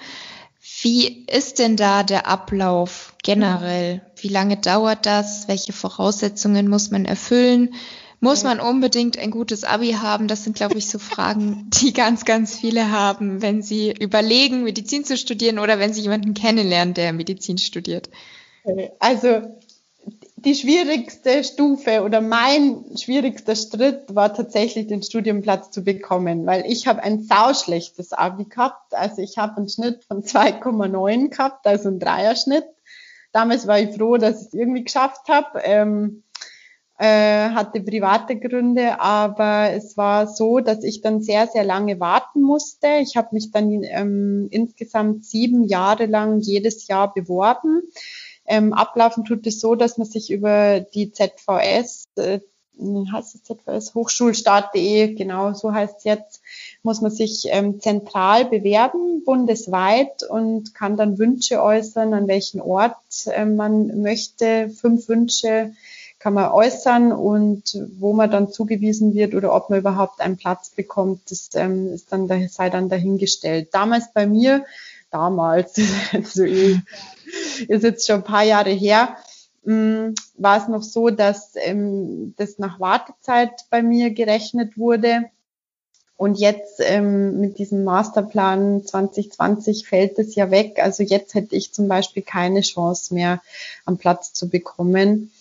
[0.81, 4.01] Wie ist denn da der Ablauf generell?
[4.16, 5.49] Wie lange dauert das?
[5.49, 7.75] Welche Voraussetzungen muss man erfüllen?
[8.25, 10.29] Muss man unbedingt ein gutes Abi haben?
[10.29, 15.05] Das sind, glaube ich, so Fragen, die ganz, ganz viele haben, wenn sie überlegen, Medizin
[15.05, 18.11] zu studieren oder wenn sie jemanden kennenlernen, der Medizin studiert.
[19.01, 19.43] Also
[20.37, 26.87] die schwierigste Stufe oder mein schwierigster Schritt war tatsächlich den Studienplatz zu bekommen, weil ich
[26.87, 28.95] habe ein sauschlechtes Abi gehabt.
[28.95, 32.67] Also ich habe einen Schnitt von 2,9 gehabt, also ein Dreierschnitt.
[33.33, 35.59] Damals war ich froh, dass ich es irgendwie geschafft habe.
[35.65, 36.23] Ähm,
[37.03, 42.43] äh, hatte private Gründe, aber es war so, dass ich dann sehr, sehr lange warten
[42.43, 42.87] musste.
[43.01, 47.83] Ich habe mich dann ähm, insgesamt sieben Jahre lang jedes Jahr beworben
[48.47, 52.41] ähm, ablaufen tut es so, dass man sich über die ZVS, äh,
[52.81, 56.43] heißt es ZVS, Hochschulstart.de, genau so heißt es jetzt,
[56.83, 62.97] muss man sich ähm, zentral bewerben, bundesweit und kann dann Wünsche äußern, an welchen Ort
[63.27, 64.71] äh, man möchte.
[64.71, 65.73] Fünf Wünsche
[66.23, 70.71] kann man äußern und wo man dann zugewiesen wird oder ob man überhaupt einen Platz
[70.71, 73.71] bekommt, das ähm, ist dann, sei dann dahingestellt.
[73.73, 74.65] Damals bei mir,
[75.11, 75.81] damals,
[76.23, 76.79] so eh
[77.67, 79.17] ist jetzt schon ein paar Jahre her,
[79.65, 85.25] hm, war es noch so, dass ähm, das nach Wartezeit bei mir gerechnet wurde.
[86.17, 90.79] Und jetzt ähm, mit diesem Masterplan 2020 fällt es ja weg.
[90.81, 93.43] Also jetzt hätte ich zum Beispiel keine Chance mehr,
[93.87, 95.33] am Platz zu bekommen.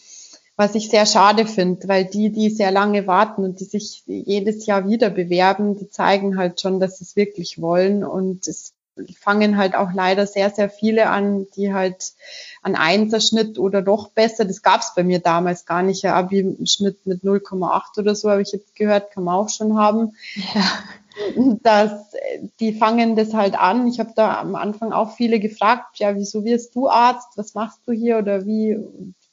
[0.62, 4.67] Was ich sehr schade finde, weil die, die sehr lange warten und die sich jedes
[4.67, 8.04] Jahr wieder bewerben, die zeigen halt schon, dass sie es wirklich wollen.
[8.04, 8.76] Und es
[9.19, 12.13] fangen halt auch leider sehr, sehr viele an, die halt
[12.62, 17.08] an Einserschnitt oder noch besser, das gab es bei mir damals gar nicht, ja, Abi-Schnitt
[17.08, 20.15] mit 0,8 oder so, habe ich jetzt gehört, kann man auch schon haben.
[20.54, 21.58] Ja.
[21.63, 22.13] Dass
[22.60, 23.88] die fangen das halt an.
[23.88, 27.30] Ich habe da am Anfang auch viele gefragt, ja, wieso wirst du Arzt?
[27.36, 28.19] Was machst du hier?
[28.19, 28.80] Oder wie,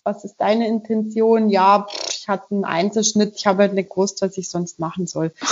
[0.08, 1.50] was ist deine Intention?
[1.50, 5.32] Ja, ich hatte einen Einserschnitt, ich habe halt nicht gewusst, was ich sonst machen soll.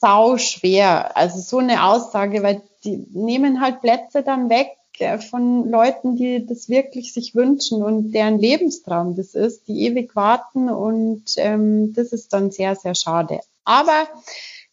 [0.00, 1.16] sau schwer.
[1.16, 6.46] Also so eine Aussage, weil die nehmen halt Plätze dann weg äh, von Leuten, die
[6.46, 12.12] das wirklich sich wünschen und deren Lebenstraum das ist, die ewig warten und ähm, das
[12.12, 13.40] ist dann sehr, sehr schade.
[13.64, 14.06] Aber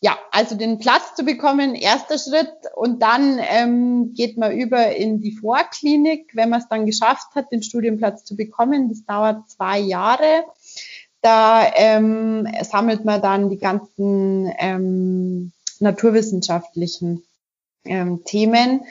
[0.04, 5.22] ja, also den Platz zu bekommen, erster Schritt und dann ähm, geht man über in
[5.22, 8.90] die Vorklinik, wenn man es dann geschafft hat, den Studienplatz zu bekommen.
[8.90, 10.44] Das dauert zwei Jahre.
[11.22, 17.24] Da ähm, sammelt man dann die ganzen ähm, naturwissenschaftlichen
[17.86, 18.82] ähm, Themen,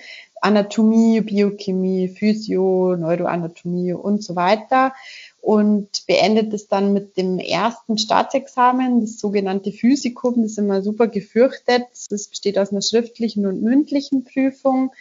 [0.41, 4.93] Anatomie, Biochemie, Physio, Neuroanatomie und so weiter
[5.41, 11.09] und beendet es dann mit dem ersten Staatsexamen, das sogenannte Physikum, das ist immer super
[11.09, 11.87] gefürchtet.
[12.11, 14.93] Das besteht aus einer schriftlichen und mündlichen Prüfung.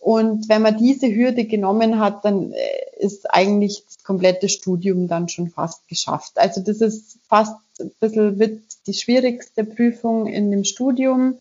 [0.00, 2.58] Und wenn man diese Hürde genommen hat, dann äh,
[2.98, 6.32] ist eigentlich das komplette Studium dann schon fast geschafft.
[6.36, 11.38] Also das ist fast ein bisschen mit die schwierigste Prüfung in dem Studium.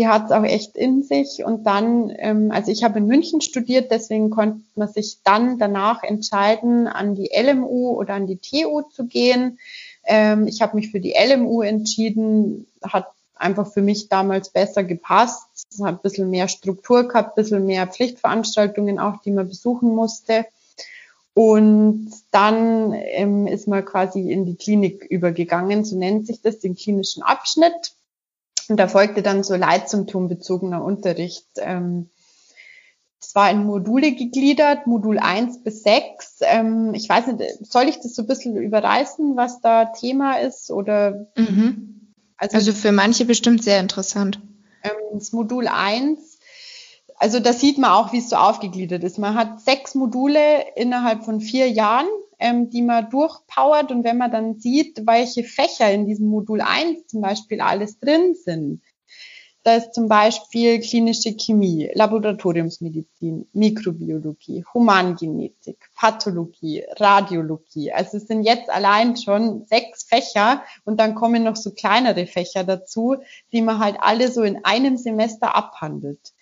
[0.00, 1.44] Die hat es auch echt in sich.
[1.44, 6.02] Und dann, ähm, also ich habe in München studiert, deswegen konnte man sich dann danach
[6.02, 9.58] entscheiden, an die LMU oder an die TU zu gehen.
[10.04, 15.44] Ähm, ich habe mich für die LMU entschieden, hat einfach für mich damals besser gepasst.
[15.70, 19.94] Es hat ein bisschen mehr Struktur gehabt, ein bisschen mehr Pflichtveranstaltungen auch, die man besuchen
[19.94, 20.46] musste.
[21.34, 26.74] Und dann ähm, ist man quasi in die Klinik übergegangen, so nennt sich das, den
[26.74, 27.92] klinischen Abschnitt.
[28.70, 31.46] Und da folgte dann so leitsymptombezogener Unterricht.
[31.56, 32.08] Ähm,
[33.20, 36.38] es war in Module gegliedert, Modul 1 bis 6.
[36.42, 40.70] Ähm, ich weiß nicht, soll ich das so ein bisschen überreißen, was da Thema ist?
[40.70, 42.14] Oder mhm.
[42.36, 44.40] Also, also für manche bestimmt sehr interessant.
[44.84, 46.38] Ähm, das Modul 1,
[47.16, 49.18] also da sieht man auch, wie es so aufgegliedert ist.
[49.18, 52.06] Man hat sechs Module innerhalb von vier Jahren,
[52.40, 53.92] ähm, die man durchpowert.
[53.92, 58.34] Und wenn man dann sieht, welche Fächer in diesem Modul 1 zum Beispiel alles drin
[58.34, 58.82] sind,
[59.62, 67.92] Da ist zum Beispiel klinische Chemie, Laboratoriumsmedizin, Mikrobiologie, Humangenetik, Pathologie, Radiologie.
[67.92, 72.64] Also es sind jetzt allein schon sechs Fächer und dann kommen noch so kleinere Fächer
[72.64, 73.16] dazu,
[73.52, 76.32] die man halt alle so in einem Semester abhandelt.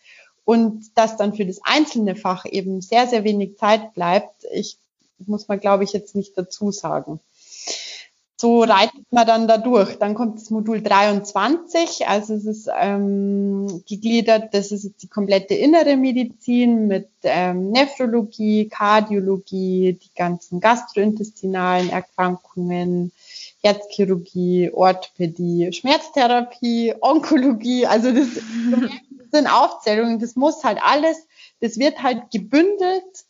[0.45, 4.79] Und dass dann für das einzelne Fach eben sehr, sehr wenig Zeit bleibt, ich
[5.27, 7.21] muss man, glaube ich, jetzt nicht dazu sagen.
[8.41, 9.99] So reitet man dann da durch.
[9.99, 15.97] Dann kommt das Modul 23, also es ist ähm, gegliedert, das ist die komplette innere
[15.97, 23.11] Medizin mit ähm, Nephrologie, Kardiologie, die ganzen gastrointestinalen Erkrankungen,
[23.61, 28.29] Herzchirurgie, Orthopädie, Schmerztherapie, Onkologie, also das
[29.33, 31.27] sind Aufzählungen, das muss halt alles,
[31.61, 33.25] das wird halt gebündelt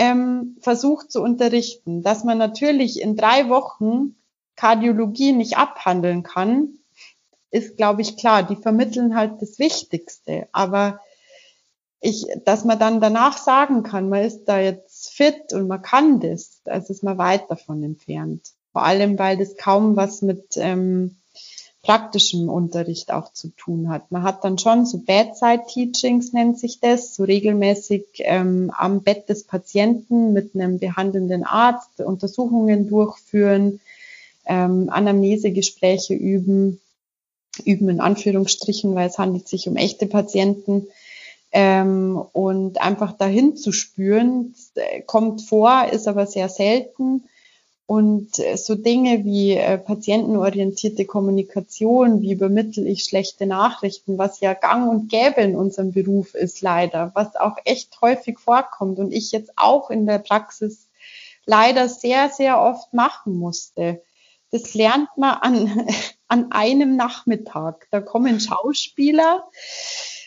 [0.00, 4.16] ähm, versucht zu unterrichten, dass man natürlich in drei Wochen
[4.56, 6.78] Kardiologie nicht abhandeln kann,
[7.50, 8.42] ist, glaube ich, klar.
[8.42, 10.48] Die vermitteln halt das Wichtigste.
[10.52, 11.00] Aber
[12.00, 16.18] ich, dass man dann danach sagen kann, man ist da jetzt fit und man kann
[16.18, 18.52] das, das ist man weit davon entfernt.
[18.72, 21.19] Vor allem, weil das kaum was mit ähm,
[21.82, 24.10] praktischem Unterricht auch zu tun hat.
[24.12, 29.44] Man hat dann schon so Bedside-Teachings nennt sich das, so regelmäßig ähm, am Bett des
[29.44, 33.80] Patienten mit einem behandelnden Arzt Untersuchungen durchführen,
[34.44, 36.80] ähm, Anamnesegespräche üben,
[37.64, 40.86] üben in Anführungsstrichen, weil es handelt sich um echte Patienten.
[41.52, 47.24] Ähm, und einfach dahin zu spüren, äh, kommt vor, ist aber sehr selten.
[47.90, 54.54] Und äh, so Dinge wie äh, patientenorientierte Kommunikation, wie übermittel ich schlechte Nachrichten, was ja
[54.54, 59.32] gang und gäbe in unserem Beruf ist leider, was auch echt häufig vorkommt und ich
[59.32, 60.88] jetzt auch in der Praxis
[61.46, 64.00] leider sehr, sehr oft machen musste
[64.52, 65.86] das lernt man an,
[66.28, 67.86] an einem Nachmittag.
[67.90, 69.48] Da kommen Schauspieler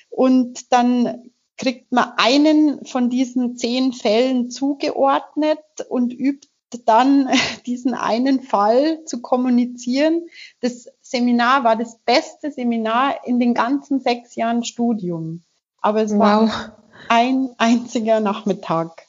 [0.09, 5.59] und dann kriegt man einen von diesen zehn Fällen zugeordnet
[5.89, 6.47] und übt
[6.79, 7.29] dann
[7.65, 10.27] diesen einen Fall zu kommunizieren.
[10.61, 15.43] Das Seminar war das beste Seminar in den ganzen sechs Jahren Studium.
[15.81, 16.19] Aber es wow.
[16.19, 16.77] war
[17.09, 19.03] ein einziger Nachmittag.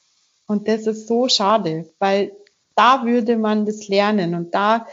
[0.46, 2.32] Und das ist so schade, weil
[2.76, 4.34] da würde man das lernen.
[4.34, 4.86] Und da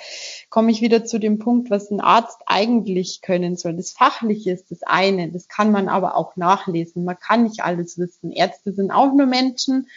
[0.49, 3.75] komme ich wieder zu dem Punkt, was ein Arzt eigentlich können soll.
[3.75, 7.03] Das Fachliche ist das eine, das kann man aber auch nachlesen.
[7.03, 8.31] Man kann nicht alles wissen.
[8.31, 9.87] Ärzte sind auch nur Menschen.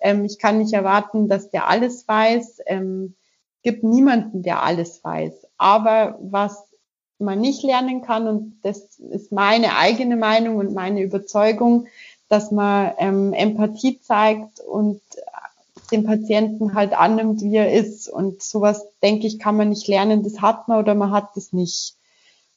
[0.00, 2.60] Ähm, ich kann nicht erwarten, dass der alles weiß.
[2.66, 3.14] Ähm,
[3.62, 5.46] gibt niemanden, der alles weiß.
[5.56, 6.64] Aber was
[7.18, 11.86] man nicht lernen kann, und das ist meine eigene Meinung und meine Überzeugung,
[12.28, 15.00] dass man ähm, Empathie zeigt und
[15.90, 18.08] den Patienten halt annimmt, wie er ist.
[18.08, 20.22] Und sowas, denke ich, kann man nicht lernen.
[20.22, 21.97] Das hat man oder man hat es nicht.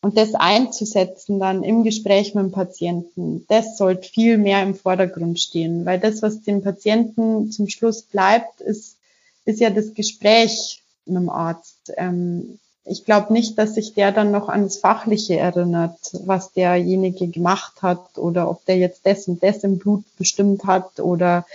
[0.02, 5.40] Und das einzusetzen dann im Gespräch mit dem Patienten, das sollte viel mehr im Vordergrund
[5.40, 8.98] stehen, weil das, was dem Patienten zum Schluss bleibt, ist,
[9.46, 11.94] ist ja das Gespräch mit dem Arzt.
[11.98, 17.28] Ähm, ich glaube nicht, dass sich der dann noch an das Fachliche erinnert, was derjenige
[17.28, 21.46] gemacht hat oder ob der jetzt das und das im Blut bestimmt hat oder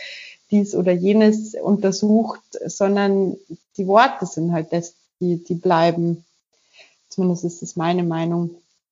[0.53, 3.37] dies oder jenes untersucht, sondern
[3.77, 6.25] die Worte sind halt das, die, die bleiben.
[7.17, 8.51] Zumindest ist das meine Meinung.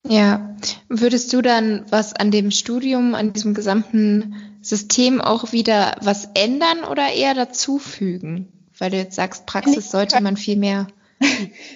[0.09, 0.57] Ja,
[0.89, 6.85] würdest du dann was an dem Studium, an diesem gesamten System auch wieder was ändern
[6.91, 8.49] oder eher dazufügen?
[8.79, 10.87] Weil du jetzt sagst, Praxis sollte man viel mehr.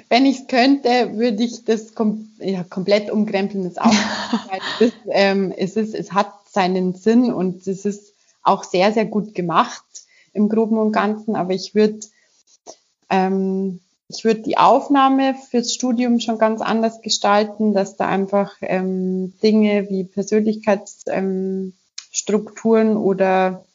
[0.08, 3.64] Wenn ich es könnte, würde ich das kom ja, komplett umkrempeln.
[3.64, 3.92] Das auch.
[4.80, 9.34] das, ähm, es, ist, es hat seinen Sinn und es ist auch sehr, sehr gut
[9.34, 9.84] gemacht
[10.32, 12.00] im Groben und Ganzen, aber ich würde
[13.10, 19.34] ähm, ich würde die Aufnahme fürs Studium schon ganz anders gestalten, dass da einfach ähm,
[19.42, 23.66] Dinge wie Persönlichkeitsstrukturen ähm, oder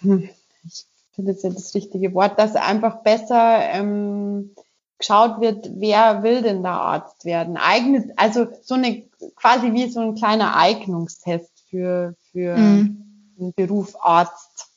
[0.00, 0.28] hm,
[0.64, 4.50] ich finde jetzt ja das richtige Wort, dass einfach besser ähm,
[4.98, 7.56] geschaut wird, wer will denn da Arzt werden.
[7.56, 9.04] Eignet, also so eine
[9.36, 13.52] quasi wie so ein kleiner Eignungstest für, für mhm.
[13.56, 14.68] Beruf Arzt.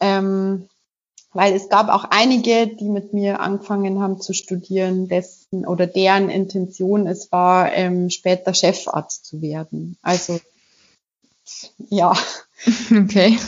[0.00, 0.68] Ähm,
[1.32, 6.28] weil es gab auch einige, die mit mir angefangen haben zu studieren, dessen oder deren
[6.28, 9.96] Intention es war, ähm, später Chefarzt zu werden.
[10.02, 10.40] Also
[11.88, 12.16] ja.
[12.90, 13.38] Okay.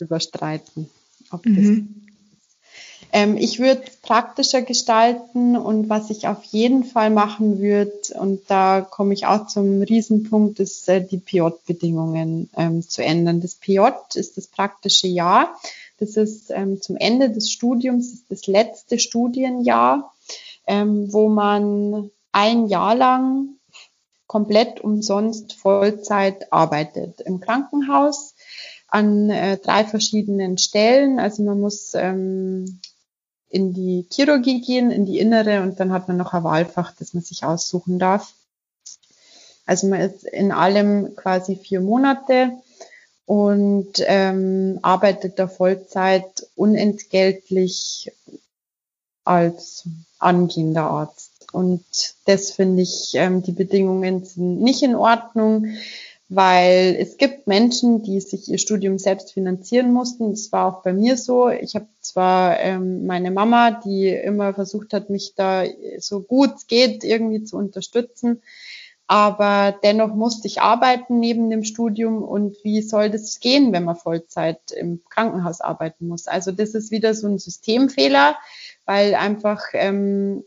[0.00, 0.90] Überstreiten,
[1.30, 2.08] ob mhm.
[3.10, 8.42] Ähm, ich würde es praktischer gestalten und was ich auf jeden Fall machen würde, und
[8.48, 13.40] da komme ich auch zum Riesenpunkt, ist äh, die PJ-Bedingungen ähm, zu ändern.
[13.40, 13.80] Das PJ
[14.14, 15.56] ist das praktische Jahr.
[15.98, 20.14] Das ist ähm, zum Ende des Studiums, ist das letzte Studienjahr,
[20.66, 23.58] ähm, wo man ein Jahr lang
[24.26, 28.34] komplett umsonst Vollzeit arbeitet im Krankenhaus
[28.86, 31.18] an äh, drei verschiedenen Stellen.
[31.18, 32.80] Also man muss ähm,
[33.48, 37.14] in die Chirurgie gehen, in die innere und dann hat man noch ein Wahlfach, das
[37.14, 38.34] man sich aussuchen darf.
[39.66, 42.52] Also man ist in allem quasi vier Monate
[43.28, 48.10] und ähm, arbeitet da Vollzeit unentgeltlich
[49.22, 49.84] als
[50.18, 51.46] angehender Arzt.
[51.52, 51.84] Und
[52.24, 55.74] das finde ich, ähm, die Bedingungen sind nicht in Ordnung,
[56.30, 60.30] weil es gibt Menschen, die sich ihr Studium selbst finanzieren mussten.
[60.30, 61.50] Das war auch bei mir so.
[61.50, 65.64] Ich habe zwar ähm, meine Mama, die immer versucht hat, mich da
[65.98, 68.40] so gut es geht irgendwie zu unterstützen,
[69.08, 73.96] aber dennoch musste ich arbeiten neben dem Studium und wie soll das gehen, wenn man
[73.96, 76.28] Vollzeit im Krankenhaus arbeiten muss?
[76.28, 78.36] Also das ist wieder so ein Systemfehler,
[78.84, 80.44] weil einfach ähm,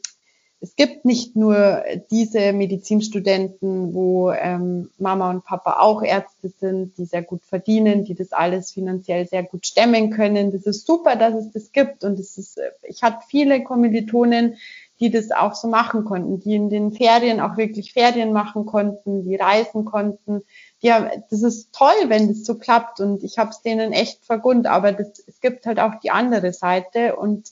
[0.64, 7.06] es gibt nicht nur diese Medizinstudenten, wo ähm, Mama und Papa auch Ärzte sind, die
[7.06, 10.52] sehr gut verdienen, die das alles finanziell sehr gut stemmen können.
[10.52, 12.04] Das ist super, dass es das gibt.
[12.04, 14.58] Und es ist, ich hatte viele Kommilitonen,
[15.00, 19.24] die das auch so machen konnten, die in den Ferien auch wirklich Ferien machen konnten,
[19.24, 20.44] die reisen konnten.
[20.80, 24.68] Ja, das ist toll, wenn das so klappt und ich habe es denen echt vergund,
[24.68, 27.52] aber das, es gibt halt auch die andere Seite und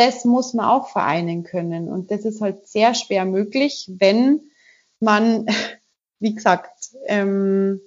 [0.00, 1.90] das muss man auch vereinen können.
[1.90, 4.40] Und das ist halt sehr schwer möglich, wenn
[4.98, 5.46] man,
[6.18, 7.80] wie gesagt, ähm,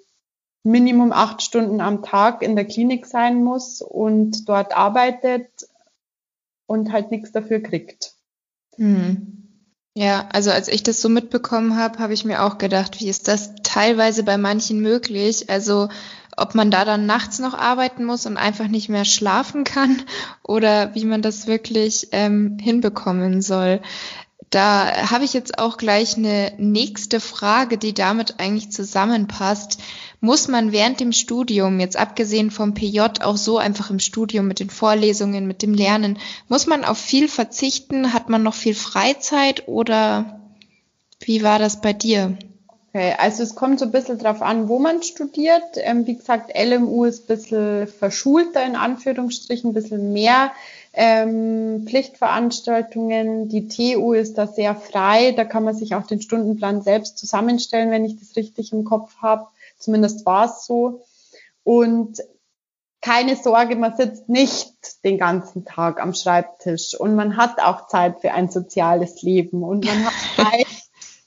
[0.61, 5.49] Minimum acht Stunden am Tag in der Klinik sein muss und dort arbeitet
[6.67, 8.13] und halt nichts dafür kriegt.
[8.75, 9.39] Hm.
[9.95, 13.27] Ja, also als ich das so mitbekommen habe, habe ich mir auch gedacht, wie ist
[13.27, 15.49] das teilweise bei manchen möglich?
[15.49, 15.89] Also
[16.37, 20.01] ob man da dann nachts noch arbeiten muss und einfach nicht mehr schlafen kann
[20.43, 23.81] oder wie man das wirklich ähm, hinbekommen soll.
[24.49, 29.79] Da habe ich jetzt auch gleich eine nächste Frage, die damit eigentlich zusammenpasst.
[30.19, 34.59] Muss man während dem Studium, jetzt abgesehen vom PJ, auch so einfach im Studium mit
[34.59, 36.19] den Vorlesungen, mit dem Lernen,
[36.49, 38.13] muss man auf viel verzichten?
[38.13, 40.39] Hat man noch viel Freizeit oder
[41.19, 42.37] wie war das bei dir?
[42.95, 45.77] Okay, also es kommt so ein bisschen drauf an, wo man studiert.
[45.77, 50.51] Ähm, wie gesagt, LMU ist ein bisschen verschulter in Anführungsstrichen, ein bisschen mehr
[50.93, 53.49] ähm, Pflichtveranstaltungen.
[53.49, 55.31] Die TU ist da sehr frei.
[55.31, 59.15] Da kann man sich auch den Stundenplan selbst zusammenstellen, wenn ich das richtig im Kopf
[59.23, 59.47] habe.
[59.79, 61.01] Zumindest war es so.
[61.63, 62.21] Und
[63.01, 68.19] keine Sorge, man sitzt nicht den ganzen Tag am Schreibtisch und man hat auch Zeit
[68.21, 70.82] für ein soziales Leben und man hat Zeit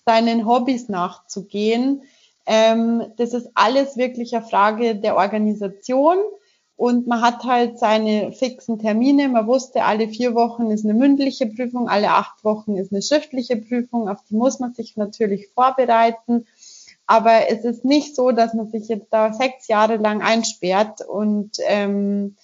[0.07, 2.02] seinen Hobbys nachzugehen.
[2.46, 6.18] Ähm, das ist alles wirklich eine Frage der Organisation.
[6.76, 9.28] Und man hat halt seine fixen Termine.
[9.28, 13.57] Man wusste, alle vier Wochen ist eine mündliche Prüfung, alle acht Wochen ist eine schriftliche
[13.57, 14.09] Prüfung.
[14.09, 16.46] Auf die muss man sich natürlich vorbereiten.
[17.07, 21.57] Aber es ist nicht so, dass man sich jetzt da sechs Jahre lang einsperrt und
[21.66, 22.36] ähm,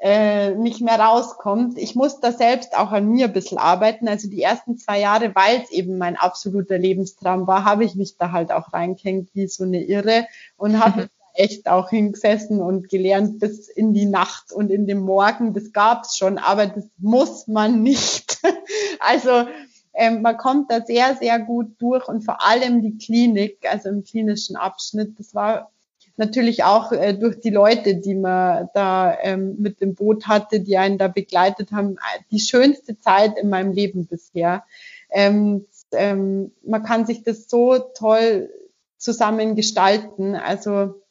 [0.00, 1.78] äh, nicht mehr rauskommt.
[1.78, 4.08] Ich muss da selbst auch an mir ein bisschen arbeiten.
[4.08, 8.16] Also die ersten zwei Jahre, weil es eben mein absoluter Lebenstraum war, habe ich mich
[8.18, 10.26] da halt auch reingehängt wie so eine Irre
[10.56, 11.08] und habe mhm.
[11.32, 15.54] echt auch hingesessen und gelernt bis in die Nacht und in den Morgen.
[15.54, 18.38] Das gab's schon, aber das muss man nicht.
[19.00, 19.46] also
[19.94, 24.04] ähm, man kommt da sehr, sehr gut durch und vor allem die Klinik, also im
[24.04, 25.70] klinischen Abschnitt, das war
[26.16, 30.78] natürlich auch äh, durch die Leute, die man da ähm, mit dem Boot hatte, die
[30.78, 31.98] einen da begleitet haben,
[32.30, 34.64] die schönste Zeit in meinem Leben bisher.
[35.10, 38.50] Ähm, ähm, man kann sich das so toll
[38.98, 40.34] zusammen gestalten.
[40.34, 41.02] Also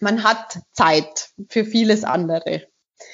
[0.00, 2.62] man hat Zeit für vieles andere.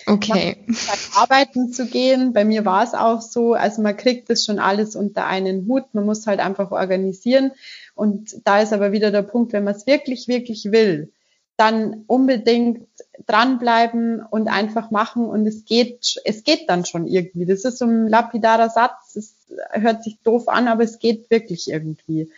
[0.06, 0.66] Okay.
[1.14, 4.96] Arbeiten zu gehen, bei mir war es auch so, also man kriegt das schon alles
[4.96, 7.52] unter einen Hut, man muss halt einfach organisieren
[7.94, 11.12] und da ist aber wieder der Punkt, wenn man es wirklich, wirklich will,
[11.58, 12.86] dann unbedingt
[13.26, 17.46] dranbleiben und einfach machen und es geht, es geht dann schon irgendwie.
[17.46, 19.34] Das ist so ein lapidarer Satz, es
[19.72, 22.30] hört sich doof an, aber es geht wirklich irgendwie.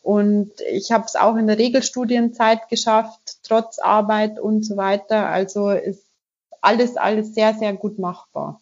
[0.00, 5.26] Und ich habe es auch in der Regelstudienzeit geschafft, trotz Arbeit und so weiter.
[5.26, 6.04] Also ist
[6.60, 8.60] alles, alles sehr, sehr gut machbar.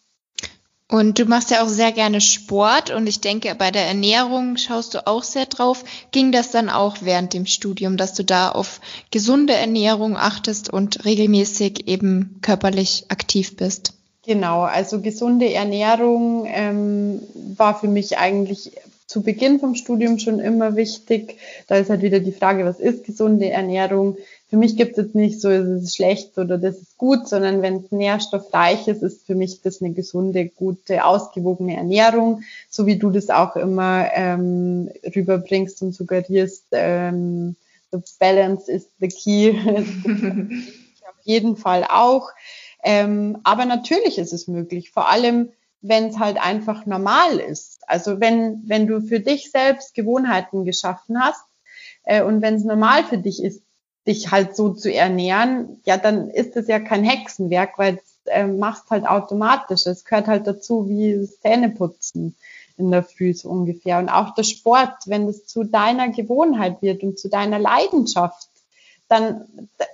[0.89, 4.93] Und du machst ja auch sehr gerne Sport und ich denke, bei der Ernährung schaust
[4.93, 5.83] du auch sehr drauf.
[6.11, 8.79] Ging das dann auch während dem Studium, dass du da auf
[9.11, 13.93] gesunde Ernährung achtest und regelmäßig eben körperlich aktiv bist?
[14.25, 17.21] Genau, also gesunde Ernährung ähm,
[17.57, 18.71] war für mich eigentlich
[19.07, 21.37] zu Beginn vom Studium schon immer wichtig.
[21.67, 24.17] Da ist halt wieder die Frage, was ist gesunde Ernährung?
[24.49, 27.61] Für mich gibt es jetzt nicht so, es ist schlecht oder das ist gut, sondern
[27.61, 32.97] wenn es nährstoffreich ist, ist für mich das eine gesunde, gute, ausgewogene Ernährung, so wie
[32.97, 36.65] du das auch immer ähm, rüberbringst und suggerierst.
[36.71, 37.57] Ähm,
[37.91, 39.51] the balance is the key.
[41.09, 42.29] Auf jeden Fall auch.
[42.83, 45.49] Ähm, aber natürlich ist es möglich, vor allem
[45.81, 47.81] wenn es halt einfach normal ist.
[47.87, 51.43] Also wenn, wenn du für dich selbst Gewohnheiten geschaffen hast
[52.03, 53.61] äh, und wenn es normal für dich ist,
[54.07, 58.47] dich halt so zu ernähren, ja, dann ist es ja kein Hexenwerk, weil es äh,
[58.47, 59.85] machst halt automatisch.
[59.85, 62.35] Es gehört halt dazu wie Zähneputzen
[62.77, 63.99] in der Früh so ungefähr.
[63.99, 68.47] Und auch der Sport, wenn es zu deiner Gewohnheit wird und zu deiner Leidenschaft,
[69.09, 69.45] dann
[69.77, 69.85] da,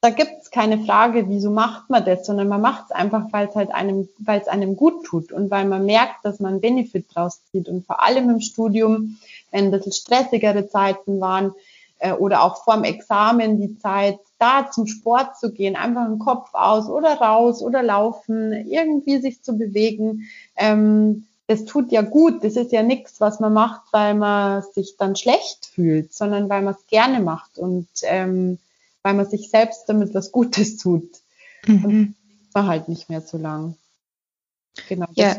[0.00, 3.48] da gibt es keine Frage, wieso macht man das, sondern man macht es einfach, weil
[3.48, 7.06] es halt einem, weil es einem gut tut und weil man merkt, dass man Benefit
[7.12, 7.68] draus zieht.
[7.68, 9.18] Und vor allem im Studium,
[9.50, 11.52] wenn ein bisschen stressigere Zeiten waren,
[11.98, 16.50] äh, oder auch vorm Examen die Zeit, da zum Sport zu gehen, einfach den Kopf
[16.52, 20.28] aus oder raus oder laufen, irgendwie sich zu bewegen.
[20.56, 22.44] Ähm, das tut ja gut.
[22.44, 26.62] Das ist ja nichts, was man macht, weil man sich dann schlecht fühlt, sondern weil
[26.62, 28.58] man es gerne macht und ähm,
[29.02, 31.08] weil man sich selbst damit was Gutes tut.
[31.66, 31.84] Mhm.
[31.84, 32.14] Und
[32.52, 33.76] war halt nicht mehr so lang.
[34.88, 35.06] Genau.
[35.14, 35.36] Ja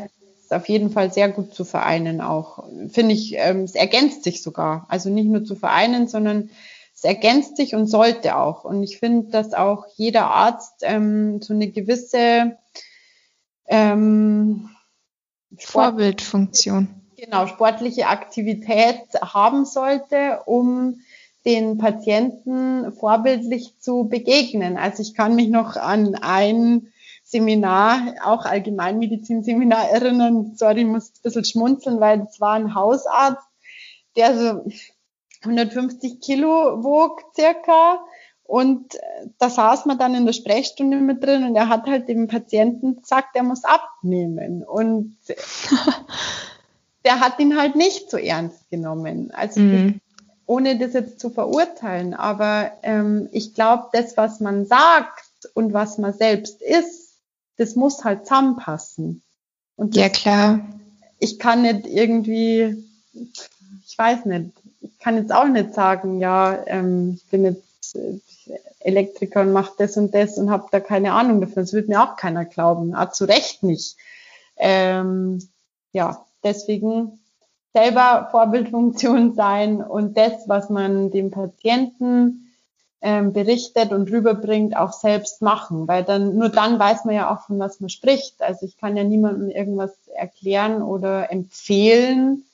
[0.50, 2.64] ist auf jeden Fall sehr gut zu vereinen auch.
[2.88, 4.84] Finde ich, ähm, es ergänzt sich sogar.
[4.88, 6.50] Also nicht nur zu vereinen, sondern
[6.92, 8.64] es ergänzt sich und sollte auch.
[8.64, 12.56] Und ich finde, dass auch jeder Arzt ähm, so eine gewisse
[13.68, 14.70] ähm,
[15.56, 16.88] Vorbildfunktion.
[17.16, 21.00] Genau, sportliche Aktivität haben sollte, um
[21.44, 24.76] den Patienten vorbildlich zu begegnen.
[24.76, 26.92] Also ich kann mich noch an ein
[27.30, 30.52] Seminar, auch Allgemeinmedizin-Seminar erinnern.
[30.56, 33.46] Sorry, ich muss ein bisschen schmunzeln, weil es war ein Hausarzt,
[34.16, 34.64] der so
[35.42, 38.00] 150 Kilo wog circa.
[38.42, 38.98] Und
[39.38, 43.00] da saß man dann in der Sprechstunde mit drin und er hat halt dem Patienten
[43.00, 44.64] gesagt, er muss abnehmen.
[44.64, 45.16] Und
[47.04, 49.30] der hat ihn halt nicht so ernst genommen.
[49.30, 50.00] Also mhm.
[50.46, 55.98] ohne das jetzt zu verurteilen, aber ähm, ich glaube, das, was man sagt und was
[55.98, 56.99] man selbst ist,
[57.60, 59.22] das muss halt zusammenpassen.
[59.76, 60.60] Und ja, klar.
[61.18, 62.82] Ich kann nicht irgendwie,
[63.12, 68.18] ich weiß nicht, ich kann jetzt auch nicht sagen, ja, ähm, ich bin jetzt äh,
[68.78, 71.56] Elektriker und mache das und das und habe da keine Ahnung davon.
[71.56, 72.94] Das wird mir auch keiner glauben.
[72.94, 73.96] Ah, zu Recht nicht.
[74.56, 75.46] Ähm,
[75.92, 77.20] ja, deswegen
[77.74, 82.49] selber Vorbildfunktion sein und das, was man dem Patienten
[83.02, 87.46] ähm, berichtet und rüberbringt, auch selbst machen, weil dann nur dann weiß man ja auch,
[87.46, 88.42] von was man spricht.
[88.42, 92.44] Also ich kann ja niemandem irgendwas erklären oder empfehlen,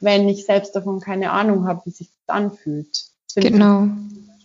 [0.00, 3.04] wenn ich selbst davon keine Ahnung habe, wie sich das anfühlt.
[3.34, 3.88] Das genau.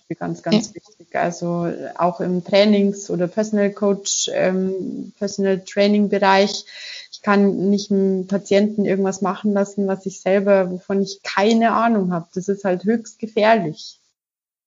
[0.10, 0.76] Ich ganz, ganz ja.
[0.76, 1.16] wichtig.
[1.16, 6.66] Also auch im Trainings- oder Personal Coach, ähm, Personal Training Bereich.
[7.12, 12.14] Ich kann nicht einem Patienten irgendwas machen lassen, was ich selber, wovon ich keine Ahnung
[12.14, 12.28] habe.
[12.34, 14.00] Das ist halt höchst gefährlich.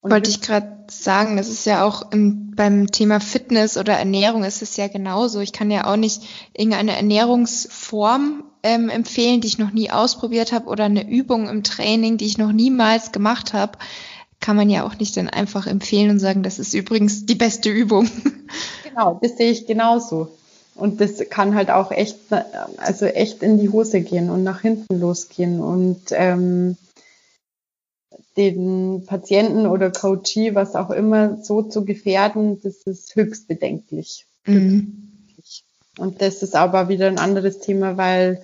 [0.03, 4.45] Und Wollte ich gerade sagen, das ist ja auch im, beim Thema Fitness oder Ernährung
[4.45, 5.41] ist es ja genauso.
[5.41, 6.23] Ich kann ja auch nicht
[6.55, 12.17] irgendeine Ernährungsform ähm, empfehlen, die ich noch nie ausprobiert habe oder eine Übung im Training,
[12.17, 13.79] die ich noch niemals gemacht habe.
[14.41, 17.71] Kann man ja auch nicht dann einfach empfehlen und sagen, das ist übrigens die beste
[17.71, 18.09] Übung.
[18.83, 20.33] Genau, das sehe ich genauso.
[20.75, 22.17] Und das kann halt auch echt,
[22.79, 25.61] also echt in die Hose gehen und nach hinten losgehen.
[25.61, 26.77] Und ähm,
[28.37, 34.27] den Patienten oder Coachee, was auch immer, so zu gefährden, das ist höchst bedenklich.
[34.47, 35.11] Mhm.
[35.99, 38.43] Und das ist aber wieder ein anderes Thema, weil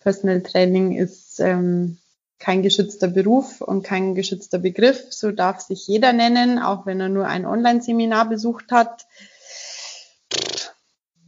[0.00, 1.98] Personal Training ist ähm,
[2.38, 5.06] kein geschützter Beruf und kein geschützter Begriff.
[5.10, 9.06] So darf sich jeder nennen, auch wenn er nur ein Online-Seminar besucht hat.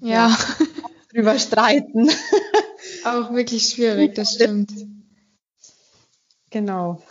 [0.01, 0.29] Ja.
[0.29, 0.39] ja
[1.13, 2.11] drüber streiten.
[3.05, 4.71] Auch wirklich schwierig, das stimmt.
[6.51, 7.03] Genau.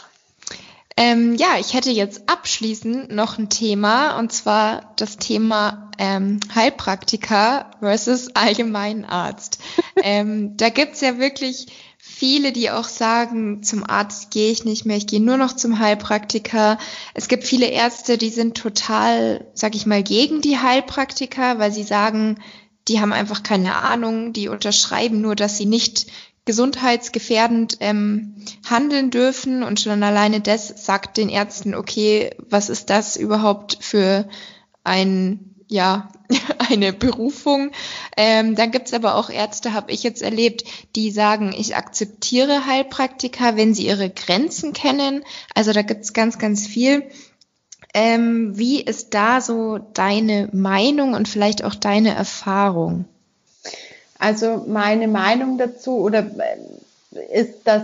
[0.97, 7.71] Ähm, ja, ich hätte jetzt abschließend noch ein Thema und zwar das Thema ähm, Heilpraktiker
[7.79, 9.59] versus Allgemeinarzt.
[10.03, 11.67] ähm, da gibt's ja wirklich
[11.97, 15.79] viele, die auch sagen, zum Arzt gehe ich nicht mehr, ich gehe nur noch zum
[15.79, 16.77] Heilpraktiker.
[17.13, 21.83] Es gibt viele Ärzte, die sind total, sag ich mal, gegen die Heilpraktiker, weil sie
[21.83, 22.39] sagen,
[22.87, 26.07] die haben einfach keine Ahnung, die unterschreiben nur, dass sie nicht
[26.45, 28.35] gesundheitsgefährdend ähm,
[28.69, 34.27] handeln dürfen und schon alleine das sagt den Ärzten, okay, was ist das überhaupt für
[34.83, 36.09] ein ja
[36.69, 37.71] eine Berufung.
[38.17, 40.63] Ähm, dann gibt's aber auch Ärzte, habe ich jetzt erlebt,
[40.95, 45.23] die sagen, ich akzeptiere Heilpraktiker, wenn sie ihre Grenzen kennen.
[45.53, 47.09] Also da gibt's ganz, ganz viel.
[47.93, 53.05] Ähm, wie ist da so deine Meinung und vielleicht auch deine Erfahrung?
[54.17, 57.83] Also meine Meinung dazu oder äh, ist, dass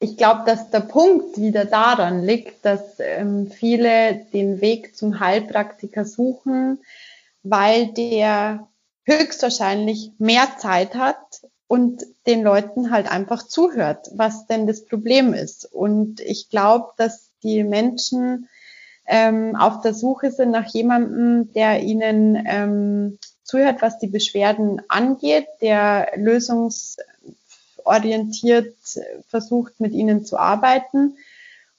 [0.00, 6.04] ich glaube, dass der Punkt wieder daran liegt, dass ähm, viele den Weg zum Heilpraktiker
[6.04, 6.80] suchen,
[7.42, 8.68] weil der
[9.04, 15.64] höchstwahrscheinlich mehr Zeit hat und den Leuten halt einfach zuhört, was denn das Problem ist.
[15.72, 18.48] Und ich glaube, dass die Menschen
[19.06, 25.46] ähm, auf der Suche sind nach jemandem, der ihnen ähm, zuhört, was die Beschwerden angeht,
[25.60, 28.74] der lösungsorientiert
[29.28, 31.18] versucht, mit ihnen zu arbeiten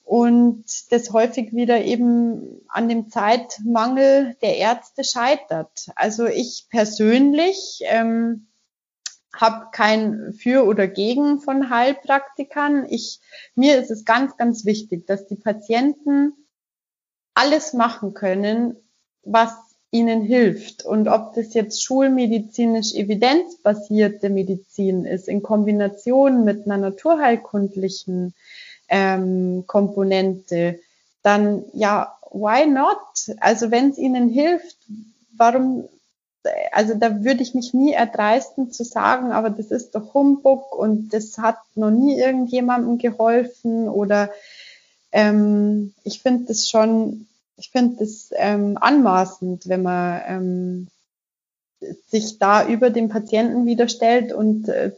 [0.06, 5.90] und das häufig wieder eben an dem Zeitmangel der Ärzte scheitert.
[5.96, 8.46] Also ich persönlich ähm,
[9.34, 12.86] habe kein Für oder Gegen von Heilpraktikern.
[12.88, 13.18] Ich,
[13.56, 16.34] mir ist es ganz, ganz wichtig, dass die Patienten
[17.34, 18.76] alles machen können,
[19.24, 19.65] was
[19.98, 20.84] ihnen hilft.
[20.84, 28.34] Und ob das jetzt schulmedizinisch evidenzbasierte Medizin ist, in Kombination mit einer naturheilkundlichen
[28.88, 30.78] ähm, Komponente,
[31.22, 33.36] dann ja, why not?
[33.40, 34.76] Also wenn es ihnen hilft,
[35.36, 35.88] warum,
[36.72, 41.12] also da würde ich mich nie erdreisten zu sagen, aber das ist doch Humbug und
[41.12, 44.30] das hat noch nie irgendjemandem geholfen oder
[45.12, 47.26] ähm, ich finde das schon,
[47.56, 50.88] ich finde das ähm, anmaßend, wenn man ähm,
[52.08, 54.92] sich da über den Patienten wieder stellt und äh,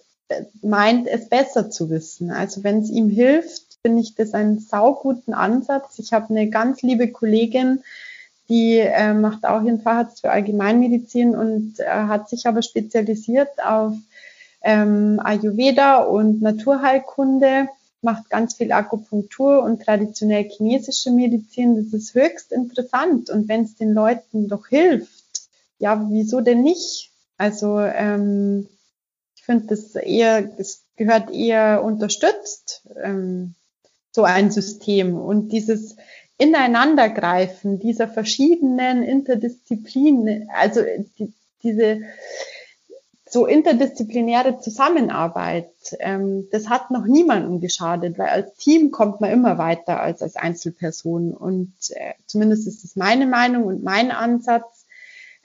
[0.62, 2.30] meint, es besser zu wissen.
[2.30, 5.98] Also wenn es ihm hilft, finde ich das einen sauguten Ansatz.
[5.98, 7.82] Ich habe eine ganz liebe Kollegin,
[8.48, 13.94] die äh, macht auch ihren Facharzt für Allgemeinmedizin und äh, hat sich aber spezialisiert auf
[14.62, 17.68] ähm, Ayurveda und Naturheilkunde,
[18.00, 21.76] macht ganz viel Akupunktur und traditionell chinesische Medizin.
[21.76, 23.30] Das ist höchst interessant.
[23.30, 27.10] Und wenn es den Leuten doch hilft, ja, wieso denn nicht?
[27.36, 28.68] Also ähm,
[29.36, 32.82] ich finde das eher, es gehört eher unterstützt.
[33.02, 33.54] Ähm,
[34.18, 35.16] so ein System.
[35.16, 35.96] Und dieses
[36.38, 40.80] Ineinandergreifen dieser verschiedenen Interdisziplinen, also
[41.18, 41.32] die,
[41.62, 42.00] diese
[43.30, 45.70] so interdisziplinäre Zusammenarbeit,
[46.00, 50.36] ähm, das hat noch niemandem geschadet, weil als Team kommt man immer weiter als als
[50.36, 51.32] Einzelperson.
[51.32, 54.86] Und äh, zumindest ist es meine Meinung und mein Ansatz.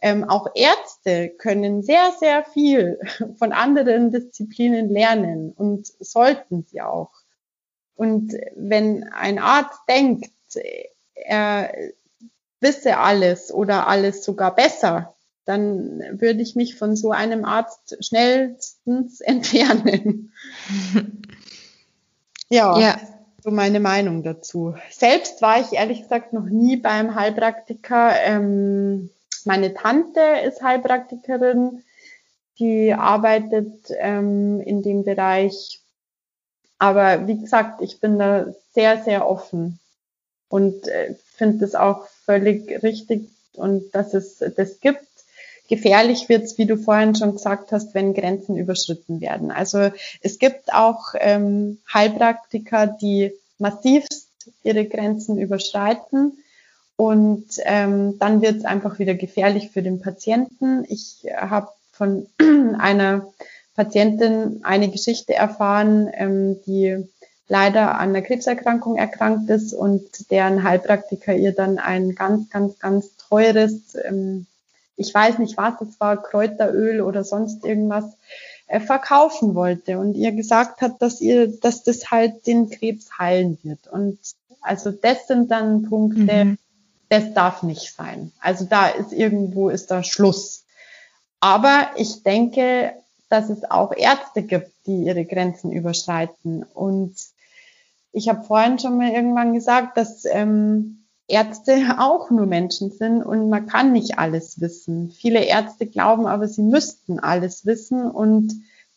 [0.01, 2.99] Ähm, auch Ärzte können sehr, sehr viel
[3.37, 7.11] von anderen Disziplinen lernen und sollten sie auch.
[7.95, 10.31] Und wenn ein Arzt denkt,
[11.15, 11.71] er
[12.59, 15.15] wisse alles oder alles sogar besser,
[15.45, 20.33] dann würde ich mich von so einem Arzt schnellstens entfernen.
[22.49, 22.99] ja, ja,
[23.43, 24.75] so meine Meinung dazu.
[24.89, 28.13] Selbst war ich ehrlich gesagt noch nie beim Heilpraktiker.
[28.23, 29.09] Ähm,
[29.45, 31.83] meine Tante ist Heilpraktikerin,
[32.59, 35.83] die arbeitet ähm, in dem Bereich
[36.83, 39.79] aber wie gesagt, ich bin da sehr, sehr offen
[40.49, 45.07] und äh, finde das auch völlig richtig und dass es das gibt.
[45.73, 49.49] Gefährlich wird's, wie du vorhin schon gesagt hast, wenn Grenzen überschritten werden.
[49.49, 49.89] Also
[50.21, 54.29] es gibt auch ähm, Heilpraktiker, die massivst
[54.61, 56.37] ihre Grenzen überschreiten.
[56.95, 60.85] Und ähm, dann wird's einfach wieder gefährlich für den Patienten.
[60.89, 62.27] Ich habe von
[62.77, 63.33] einer
[63.73, 67.03] Patientin eine Geschichte erfahren, ähm, die
[67.47, 73.17] leider an einer Krebserkrankung erkrankt ist und deren Heilpraktiker ihr dann ein ganz, ganz, ganz
[73.17, 74.45] teures, ähm,
[74.95, 78.05] ich weiß nicht was, es war Kräuteröl oder sonst irgendwas,
[78.67, 83.57] äh, verkaufen wollte und ihr gesagt hat, dass ihr, dass das halt den Krebs heilen
[83.63, 83.87] wird.
[83.87, 84.19] Und
[84.61, 86.57] also das sind dann Punkte, mhm.
[87.09, 88.31] das darf nicht sein.
[88.39, 90.63] Also da ist irgendwo ist da Schluss.
[91.39, 92.93] Aber ich denke,
[93.29, 96.63] dass es auch Ärzte gibt, die ihre Grenzen überschreiten.
[96.73, 97.15] Und
[98.11, 103.49] ich habe vorhin schon mal irgendwann gesagt, dass ähm, Ärzte auch nur Menschen sind und
[103.49, 105.11] man kann nicht alles wissen.
[105.11, 108.53] Viele Ärzte glauben aber, sie müssten alles wissen und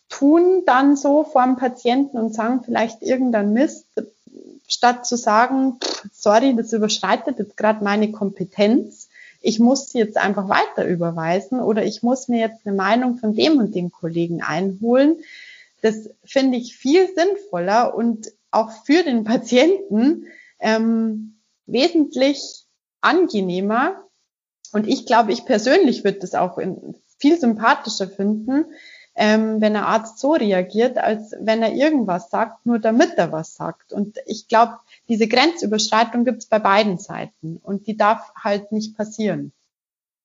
[0.08, 3.86] tun dann so vor dem Patienten und sagen vielleicht irgendein Mist,
[4.66, 5.78] statt zu sagen,
[6.12, 9.08] sorry, das überschreitet jetzt gerade meine Kompetenz
[9.46, 13.32] ich muss sie jetzt einfach weiter überweisen oder ich muss mir jetzt eine Meinung von
[13.32, 15.18] dem und dem Kollegen einholen.
[15.82, 20.26] Das finde ich viel sinnvoller und auch für den Patienten
[20.58, 21.35] ähm,
[21.66, 22.64] wesentlich
[23.00, 24.02] angenehmer.
[24.72, 26.58] Und ich glaube, ich persönlich würde das auch
[27.18, 28.66] viel sympathischer finden,
[29.14, 33.54] ähm, wenn der Arzt so reagiert, als wenn er irgendwas sagt, nur damit er was
[33.54, 33.92] sagt.
[33.92, 38.96] Und ich glaube, diese Grenzüberschreitung gibt es bei beiden Seiten und die darf halt nicht
[38.96, 39.52] passieren.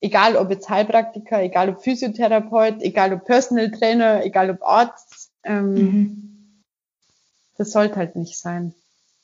[0.01, 5.73] Egal ob jetzt Heilpraktiker, egal ob Physiotherapeut, egal ob Personal Trainer, egal ob Arzt, ähm,
[5.73, 6.63] mhm.
[7.57, 8.73] das sollte halt nicht sein.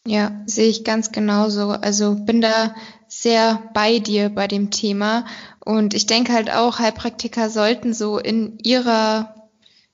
[0.08, 1.72] Ja, sehe ich ganz genauso.
[1.72, 2.74] Also bin da
[3.10, 5.26] sehr bei dir bei dem Thema.
[5.60, 9.50] Und ich denke halt auch, Heilpraktiker sollten so in ihrer,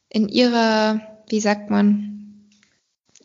[0.09, 2.13] in ihrer, wie sagt man,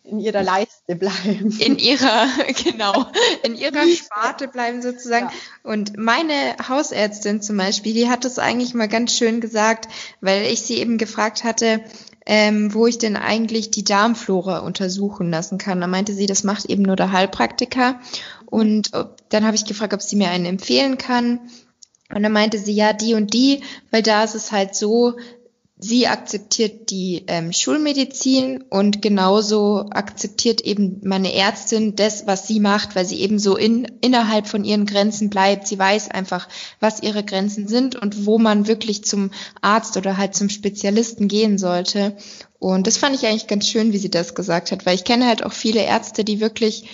[0.03, 1.55] in ihrer Leiste bleiben.
[1.61, 2.26] In ihrer,
[2.64, 3.07] genau,
[3.43, 5.26] in ihrer Sparte bleiben sozusagen.
[5.26, 5.70] Ja.
[5.70, 9.89] Und meine Hausärztin zum Beispiel, die hat es eigentlich mal ganz schön gesagt,
[10.22, 11.84] weil ich sie eben gefragt hatte,
[12.29, 15.81] ähm, wo ich denn eigentlich die Darmflora untersuchen lassen kann.
[15.81, 17.99] Da meinte sie, das macht eben nur der Heilpraktiker.
[18.45, 18.93] Und
[19.31, 21.41] dann habe ich gefragt, ob sie mir einen empfehlen kann.
[22.14, 25.16] Und dann meinte sie, ja, die und die, weil da ist es halt so,
[25.79, 32.97] sie akzeptiert die ähm, Schulmedizin und genauso akzeptiert eben meine Ärztin das, was sie macht,
[32.97, 35.68] weil sie eben so in, innerhalb von ihren Grenzen bleibt.
[35.68, 36.49] Sie weiß einfach,
[36.81, 41.59] was ihre Grenzen sind und wo man wirklich zum Arzt oder halt zum Spezialisten gehen
[41.59, 42.16] sollte.
[42.59, 45.26] Und das fand ich eigentlich ganz schön, wie sie das gesagt hat, weil ich kenne
[45.26, 46.89] halt auch viele Ärzte, die wirklich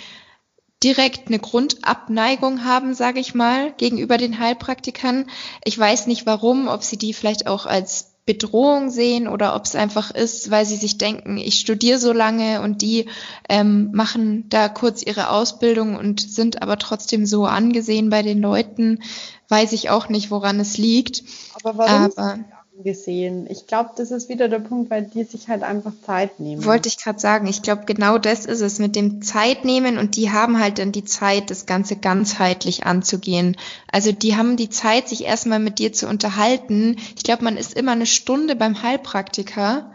[0.83, 5.25] direkt eine Grundabneigung haben, sage ich mal, gegenüber den Heilpraktikern.
[5.63, 9.75] Ich weiß nicht warum, ob sie die vielleicht auch als Bedrohung sehen oder ob es
[9.75, 13.05] einfach ist, weil sie sich denken, ich studiere so lange und die
[13.47, 19.03] ähm, machen da kurz ihre Ausbildung und sind aber trotzdem so angesehen bei den Leuten,
[19.49, 21.23] weiß ich auch nicht, woran es liegt.
[21.53, 22.11] Aber warum?
[22.17, 22.39] Aber,
[22.83, 23.47] gesehen.
[23.49, 26.65] Ich glaube, das ist wieder der Punkt, weil die sich halt einfach Zeit nehmen.
[26.65, 27.47] Wollte ich gerade sagen.
[27.47, 31.05] Ich glaube, genau das ist es mit dem Zeitnehmen und die haben halt dann die
[31.05, 33.57] Zeit, das Ganze ganzheitlich anzugehen.
[33.91, 36.97] Also die haben die Zeit, sich erstmal mit dir zu unterhalten.
[37.15, 39.91] Ich glaube, man ist immer eine Stunde beim Heilpraktiker.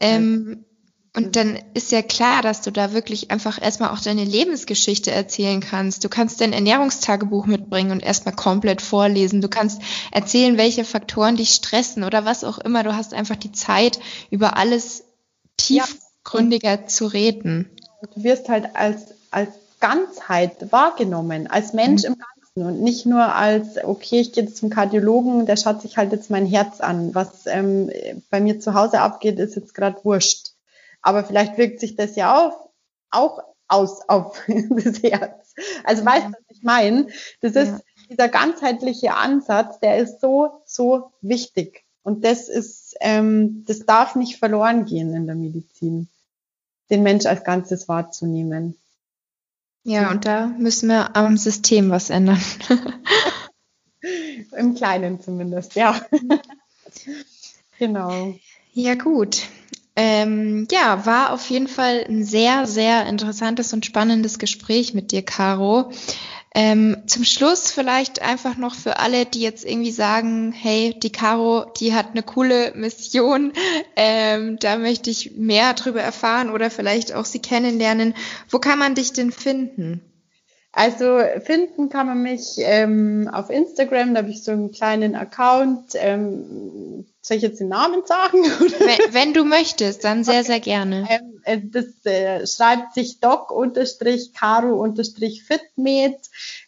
[0.00, 0.64] Ähm,
[1.16, 5.60] und dann ist ja klar, dass du da wirklich einfach erstmal auch deine Lebensgeschichte erzählen
[5.60, 6.02] kannst.
[6.02, 9.40] Du kannst dein Ernährungstagebuch mitbringen und erstmal komplett vorlesen.
[9.40, 12.82] Du kannst erzählen, welche Faktoren dich stressen oder was auch immer.
[12.82, 14.00] Du hast einfach die Zeit,
[14.30, 15.04] über alles
[15.56, 16.86] tiefgründiger ja.
[16.88, 17.70] zu reden.
[18.12, 22.08] Du wirst halt als, als Ganzheit wahrgenommen, als Mensch mhm.
[22.08, 25.96] im Ganzen und nicht nur als, okay, ich gehe jetzt zum Kardiologen, der schaut sich
[25.96, 27.14] halt jetzt mein Herz an.
[27.14, 27.88] Was ähm,
[28.30, 30.53] bei mir zu Hause abgeht, ist jetzt gerade wurscht
[31.04, 32.70] aber vielleicht wirkt sich das ja auch,
[33.10, 35.54] auch aus auf das Herz.
[35.84, 37.06] Also weißt du, was ich meine?
[37.40, 37.80] Das ist ja.
[38.10, 41.84] dieser ganzheitliche Ansatz, der ist so, so wichtig.
[42.02, 46.08] Und das ist, ähm, das darf nicht verloren gehen in der Medizin,
[46.90, 48.76] den Mensch als Ganzes wahrzunehmen.
[49.84, 52.40] Ja, und da müssen wir am System was ändern.
[54.56, 56.00] Im Kleinen zumindest, ja.
[57.78, 58.34] genau.
[58.72, 59.42] Ja, gut.
[59.96, 65.22] Ähm, ja, war auf jeden Fall ein sehr, sehr interessantes und spannendes Gespräch mit dir,
[65.22, 65.92] Caro.
[66.56, 71.64] Ähm, zum Schluss vielleicht einfach noch für alle, die jetzt irgendwie sagen, hey, die Caro,
[71.80, 73.52] die hat eine coole Mission,
[73.96, 78.14] ähm, da möchte ich mehr drüber erfahren oder vielleicht auch sie kennenlernen.
[78.48, 80.00] Wo kann man dich denn finden?
[80.74, 85.92] Also finden kann man mich ähm, auf Instagram, da habe ich so einen kleinen Account.
[85.94, 88.42] Ähm, soll ich jetzt den Namen sagen?
[88.42, 91.06] Wenn, wenn du möchtest, dann sehr, sehr gerne.
[91.08, 96.18] Ähm, äh, das äh, schreibt sich doc-caro-fitmed.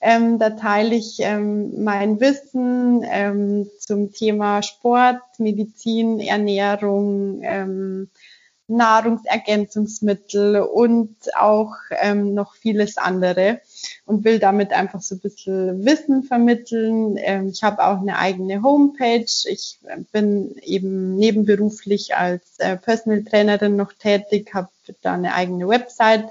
[0.01, 8.09] Ähm, da teile ich ähm, mein Wissen ähm, zum Thema Sport, Medizin, Ernährung, ähm,
[8.69, 13.61] Nahrungsergänzungsmittel und auch ähm, noch vieles andere
[14.05, 17.17] und will damit einfach so ein bisschen Wissen vermitteln.
[17.19, 19.27] Ähm, ich habe auch eine eigene Homepage.
[19.47, 19.79] Ich
[20.13, 24.69] bin eben nebenberuflich als äh, Personal Trainerin noch tätig, habe
[25.03, 26.29] da eine eigene Website.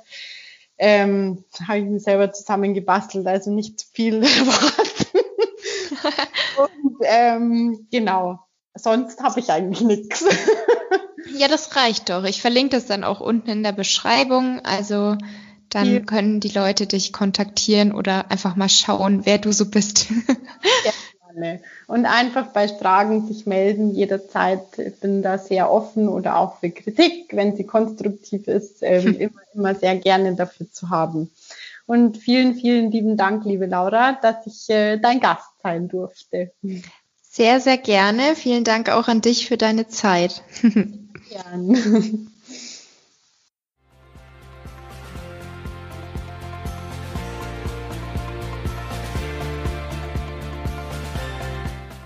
[0.78, 5.20] Ähm, habe ich mir selber zusammengebastelt, also nicht zu viel erwarten.
[6.58, 8.40] und ähm, genau,
[8.74, 10.26] sonst habe ich eigentlich nichts.
[11.34, 12.24] Ja, das reicht doch.
[12.24, 14.60] Ich verlinke das dann auch unten in der Beschreibung.
[14.64, 15.18] Also
[15.70, 16.00] dann ja.
[16.00, 20.08] können die Leute dich kontaktieren oder einfach mal schauen, wer du so bist.
[20.84, 20.92] Ja,
[21.36, 21.62] gerne.
[21.88, 24.64] Und einfach bei Fragen sich melden jederzeit.
[24.78, 29.42] Ich bin da sehr offen oder auch für Kritik, wenn sie konstruktiv ist, ähm, immer,
[29.54, 31.30] immer sehr gerne dafür zu haben.
[31.86, 36.52] Und vielen, vielen lieben Dank, liebe Laura, dass ich äh, dein Gast sein durfte.
[37.22, 38.36] Sehr, sehr gerne.
[38.36, 40.42] Vielen Dank auch an dich für deine Zeit.
[41.30, 42.32] Gern.